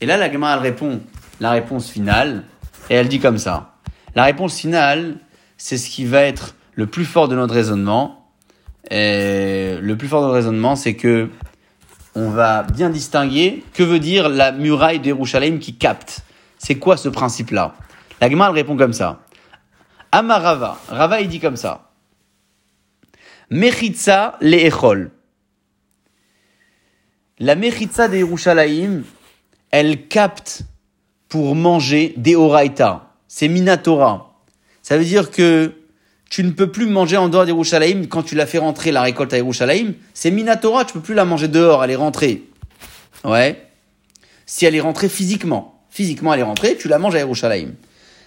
[0.02, 1.02] Et là, la Gemara, elle répond
[1.40, 2.44] la réponse finale,
[2.90, 3.76] et elle dit comme ça.
[4.16, 5.18] La réponse finale,
[5.58, 8.32] c'est ce qui va être le plus fort de notre raisonnement,
[8.90, 11.30] et le plus fort de notre raisonnement, c'est que
[12.16, 16.22] on va bien distinguer que veut dire la muraille de Yerushalayim qui capte.
[16.58, 17.76] C'est quoi ce principe-là?
[18.20, 19.22] La Gemara elle répond comme ça.
[20.12, 21.90] Amarava, Rava il dit comme ça.
[23.50, 25.12] Mechitza le echol.
[27.40, 29.04] La mechitza de Yerushalayim,
[29.72, 30.64] elle capte
[31.28, 33.14] pour manger des oraita.
[33.28, 34.36] C'est minatora.
[34.82, 35.74] Ça veut dire que
[36.32, 39.34] tu ne peux plus manger en dehors d'Yerushalayim quand tu l'as fait rentrer la récolte
[39.34, 39.94] à Yerushalayim.
[40.14, 42.44] C'est Minatora, tu peux plus la manger dehors, elle est rentrée.
[43.26, 43.68] Ouais.
[44.46, 45.84] Si elle est rentrée physiquement.
[45.90, 47.74] Physiquement, elle est rentrée, tu la manges à Yerushalayim.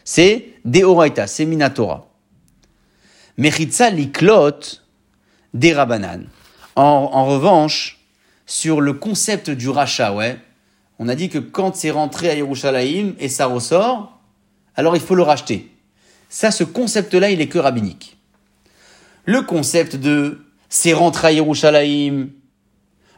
[0.05, 2.07] C'est Deoraita, c'est Minatora.
[3.39, 4.61] Mechitza liklot
[5.55, 6.27] des Rabanan.
[6.77, 6.83] En,
[7.13, 8.01] en revanche,
[8.47, 10.39] sur le concept du rachat, ouais,
[10.99, 14.21] on a dit que quand c'est rentré à Yerushalayim et ça ressort,
[14.77, 15.71] alors il faut le racheter.
[16.29, 18.17] Ça, ce concept-là, il est que rabbinique.
[19.25, 22.31] Le concept de c'est rentré à Yerushalayim,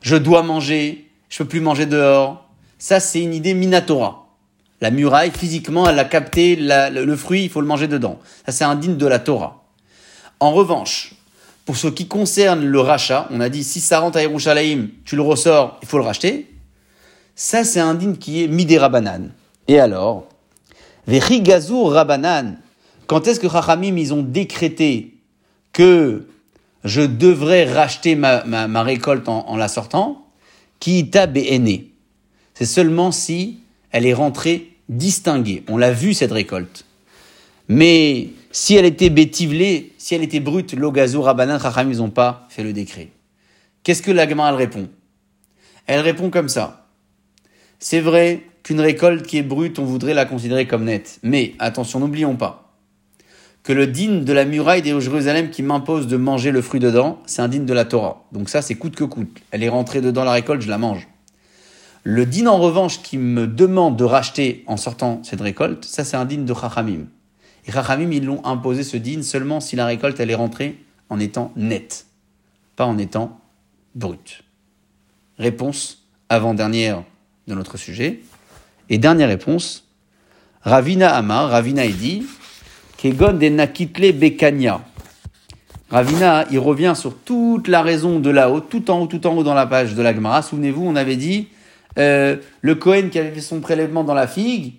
[0.03, 2.51] je dois manger, je peux plus manger dehors.
[2.79, 4.26] Ça, c'est une idée minatora.
[4.81, 8.19] La muraille, physiquement, elle a capté le, fruit, il faut le manger dedans.
[8.45, 9.65] Ça, c'est indigne de la Torah.
[10.39, 11.15] En revanche,
[11.65, 15.17] pour ce qui concerne le rachat, on a dit si ça rentre à Yerushalayim, tu
[15.17, 16.55] le ressors, il faut le racheter.
[17.35, 19.31] Ça, c'est un din qui est midé rabanan.
[19.69, 20.27] Et alors,
[21.07, 22.57] Vechi gazur rabanan.
[23.07, 25.15] Quand est-ce que Chachamim, ils ont décrété
[25.73, 26.27] que
[26.85, 30.27] je devrais racheter ma, récolte en, la sortant?
[30.81, 31.85] Qui be'ene.
[32.55, 33.61] C'est seulement si
[33.91, 35.65] elle est rentrée distinguée.
[35.69, 36.85] On l'a vu cette récolte.
[37.69, 42.47] Mais si elle était bétivelée, si elle était brute, l'ogazo rabanan, Chachamim, ils n'ont pas
[42.49, 43.09] fait le décret.
[43.83, 44.89] Qu'est-ce que la Gemara, elle répond?
[45.87, 46.87] Elle répond comme ça.
[47.79, 51.19] C'est vrai qu'une récolte qui est brute, on voudrait la considérer comme nette.
[51.23, 52.67] Mais attention, n'oublions pas
[53.67, 57.19] que le din de la muraille de Jérusalem qui m'impose de manger le fruit dedans,
[57.27, 58.25] c'est un din de la Torah.
[58.31, 59.41] Donc ça, c'est coûte que coûte.
[59.51, 61.09] Elle est rentrée dedans la récolte, je la mange.
[62.09, 66.17] Le din en revanche qui me demande de racheter en sortant cette récolte, ça c'est
[66.17, 67.07] un din de Chachamim.
[67.67, 70.79] Et Chachamim, ils l'ont imposé ce din seulement si la récolte elle est rentrée
[71.11, 72.07] en étant nette,
[72.77, 73.41] pas en étant
[73.97, 74.45] brute.
[75.37, 77.03] Réponse avant-dernière
[77.49, 78.21] de notre sujet.
[78.89, 79.89] Et dernière réponse,
[80.63, 82.23] Ravina Amar, Ravina il dit,
[82.99, 84.81] Kegon de Nakitle Bekania.
[85.91, 89.43] Ravina, il revient sur toute la raison de là-haut, tout en haut, tout en haut
[89.43, 90.43] dans la page de la Gemara.
[90.43, 91.49] Souvenez-vous, on avait dit,
[91.99, 94.75] euh, le Cohen qui avait fait son prélèvement dans la figue,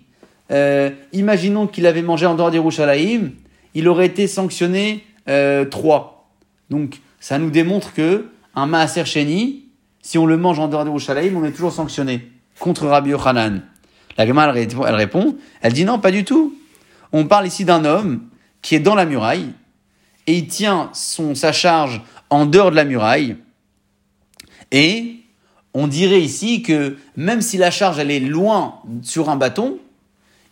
[0.50, 3.32] euh, imaginons qu'il avait mangé en dehors d'Yerushalayim,
[3.74, 6.30] il aurait été sanctionné euh, 3.
[6.70, 9.66] Donc, ça nous démontre que un Maaser Sheni,
[10.02, 13.62] si on le mange en dehors d'Yerushalayim, on est toujours sanctionné contre Rabbi Yochanan.
[14.16, 16.56] La Gemara, elle elle répond, elle dit non, pas du tout.
[17.12, 18.22] On parle ici d'un homme
[18.62, 19.52] qui est dans la muraille
[20.26, 23.36] et il tient son, sa charge en dehors de la muraille.
[24.72, 25.17] Et
[25.74, 29.78] on dirait ici que même si la charge est loin sur un bâton,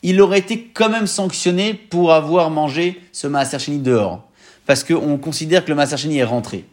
[0.02, 4.22] il aurait été quand même sanctionné pour avoir mangé ce Maaser Sheni dehors.
[4.66, 6.64] Parce qu'on considère que le Maaser Sheni est rentré.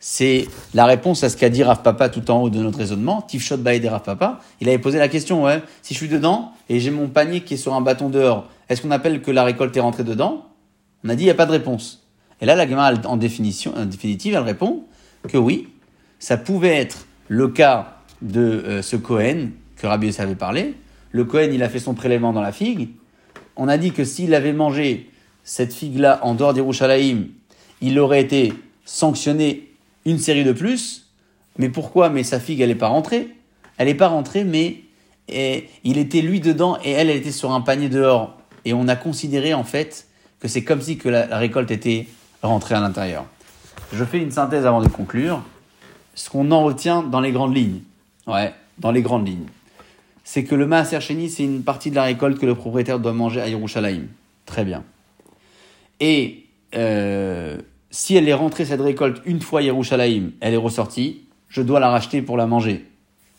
[0.00, 3.22] C'est la réponse à ce qu'a dit Rav Papa tout en haut de notre raisonnement.
[3.22, 4.40] Tifshot Baïd et Rav Papa.
[4.60, 7.54] Il avait posé la question, ouais, si je suis dedans et j'ai mon panier qui
[7.54, 10.46] est sur un bâton dehors, est-ce qu'on appelle que la récolte est rentrée dedans?
[11.04, 12.02] On a dit, il n'y a pas de réponse.
[12.40, 14.84] Et là, la Gemara, en, définition, en définitive, elle répond
[15.28, 15.68] que oui,
[16.18, 20.74] ça pouvait être le cas de euh, ce Cohen que Rabbi avait parlé.
[21.12, 22.90] Le Cohen, il a fait son prélèvement dans la figue.
[23.56, 25.10] On a dit que s'il avait mangé
[25.44, 27.28] cette figue-là en dehors d'Yerushalayim,
[27.80, 28.52] il aurait été
[28.84, 29.70] sanctionné
[30.04, 31.10] une série de plus.
[31.58, 32.08] Mais pourquoi?
[32.08, 33.28] Mais sa figue, elle n'est pas rentrée.
[33.76, 34.82] Elle n'est pas rentrée, mais
[35.28, 38.38] eh, il était lui dedans et elle, elle était sur un panier dehors.
[38.64, 40.06] Et on a considéré en fait
[40.40, 42.06] que c'est comme si que la récolte était
[42.42, 43.26] rentrée à l'intérieur.
[43.92, 45.42] Je fais une synthèse avant de conclure.
[46.14, 47.80] Ce qu'on en retient dans les grandes lignes.
[48.26, 49.46] Ouais, dans les grandes lignes.
[50.22, 53.12] C'est que le Maaser Sheni, c'est une partie de la récolte que le propriétaire doit
[53.12, 54.06] manger à Yerushalayim.
[54.46, 54.84] Très bien.
[56.00, 57.58] Et euh,
[57.90, 61.78] si elle est rentrée cette récolte une fois à Yerushalayim, elle est ressortie, je dois
[61.78, 62.84] la racheter pour la manger.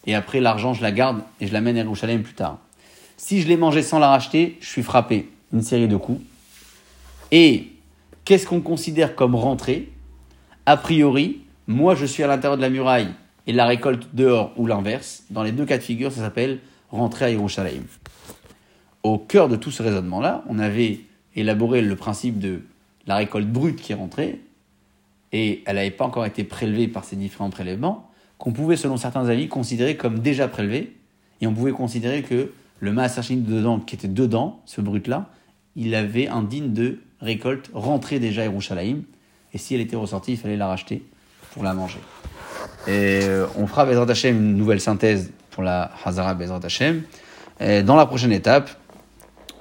[0.05, 2.59] Et après, l'argent, je la garde et je l'amène à Yerushalayim plus tard.
[3.17, 5.30] Si je l'ai mangé sans la racheter, je suis frappé.
[5.53, 6.21] Une série de coups.
[7.32, 7.67] Et
[8.23, 9.89] qu'est-ce qu'on considère comme rentrée?
[10.65, 13.09] A priori, moi, je suis à l'intérieur de la muraille
[13.47, 15.24] et la récolte dehors ou l'inverse.
[15.32, 16.59] Dans les deux cas de figure, ça s'appelle
[16.89, 17.84] rentrer à Yerushalayim.
[19.03, 21.01] Au cœur de tout ce raisonnement-là, on avait
[21.36, 22.61] élaboré le principe de
[23.07, 24.41] la récolte brute qui est rentrée,
[25.32, 29.28] et elle n'avait pas encore été prélevée par ces différents prélèvements, qu'on pouvait, selon certains
[29.28, 30.95] avis, considérer comme déjà prélevée,
[31.41, 35.30] et on pouvait considérer que le Maaser Sheni dedans, qui était dedans, ce brut-là,
[35.76, 39.01] il avait un digne de récolte rentrée déjà à Yerushalayim,
[39.53, 41.03] et si elle était ressortie, il fallait la racheter
[41.56, 41.99] pour la manger.
[42.86, 47.03] Et euh, on fera Bezrat une nouvelle synthèse pour la Hazara Bezrat Hashem.
[47.60, 48.70] Dans la prochaine étape,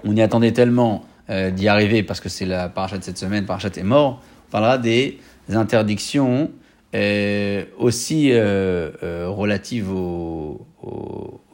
[0.04, 3.46] on y attendait tellement euh, d'y arriver parce que c'est la parachat de cette semaine,
[3.46, 4.20] parachat est mort.
[4.48, 6.50] On parlera des interdictions
[6.96, 10.66] euh, aussi relatives aux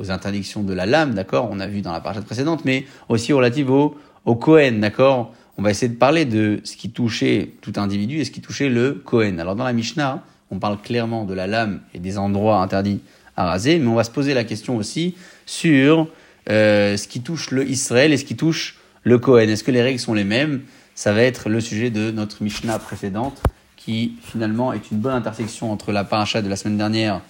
[0.09, 3.71] interdictions de la lame, d'accord On a vu dans la parachat précédente, mais aussi relatives
[3.71, 8.21] au, au Kohen, d'accord On va essayer de parler de ce qui touchait tout individu
[8.21, 9.39] et ce qui touchait le Kohen.
[9.39, 13.01] Alors dans la Mishnah, on parle clairement de la lame et des endroits interdits
[13.37, 15.15] à raser, mais on va se poser la question aussi
[15.47, 16.09] sur
[16.49, 19.49] euh, ce qui touche le Israël et ce qui touche le Kohen.
[19.49, 20.63] Est-ce que les règles sont les mêmes?
[20.95, 23.41] Ça va être le sujet de notre Mishnah précédente,
[23.77, 27.21] qui finalement est une bonne intersection entre la paracha de la semaine dernière,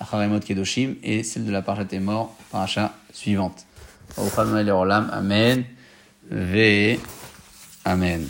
[0.00, 3.66] Acharemot Kedoshim, et celle de la paracha Témor, paracha suivante.
[4.16, 5.64] Amen.
[6.30, 6.98] Ve
[7.84, 8.28] Amen.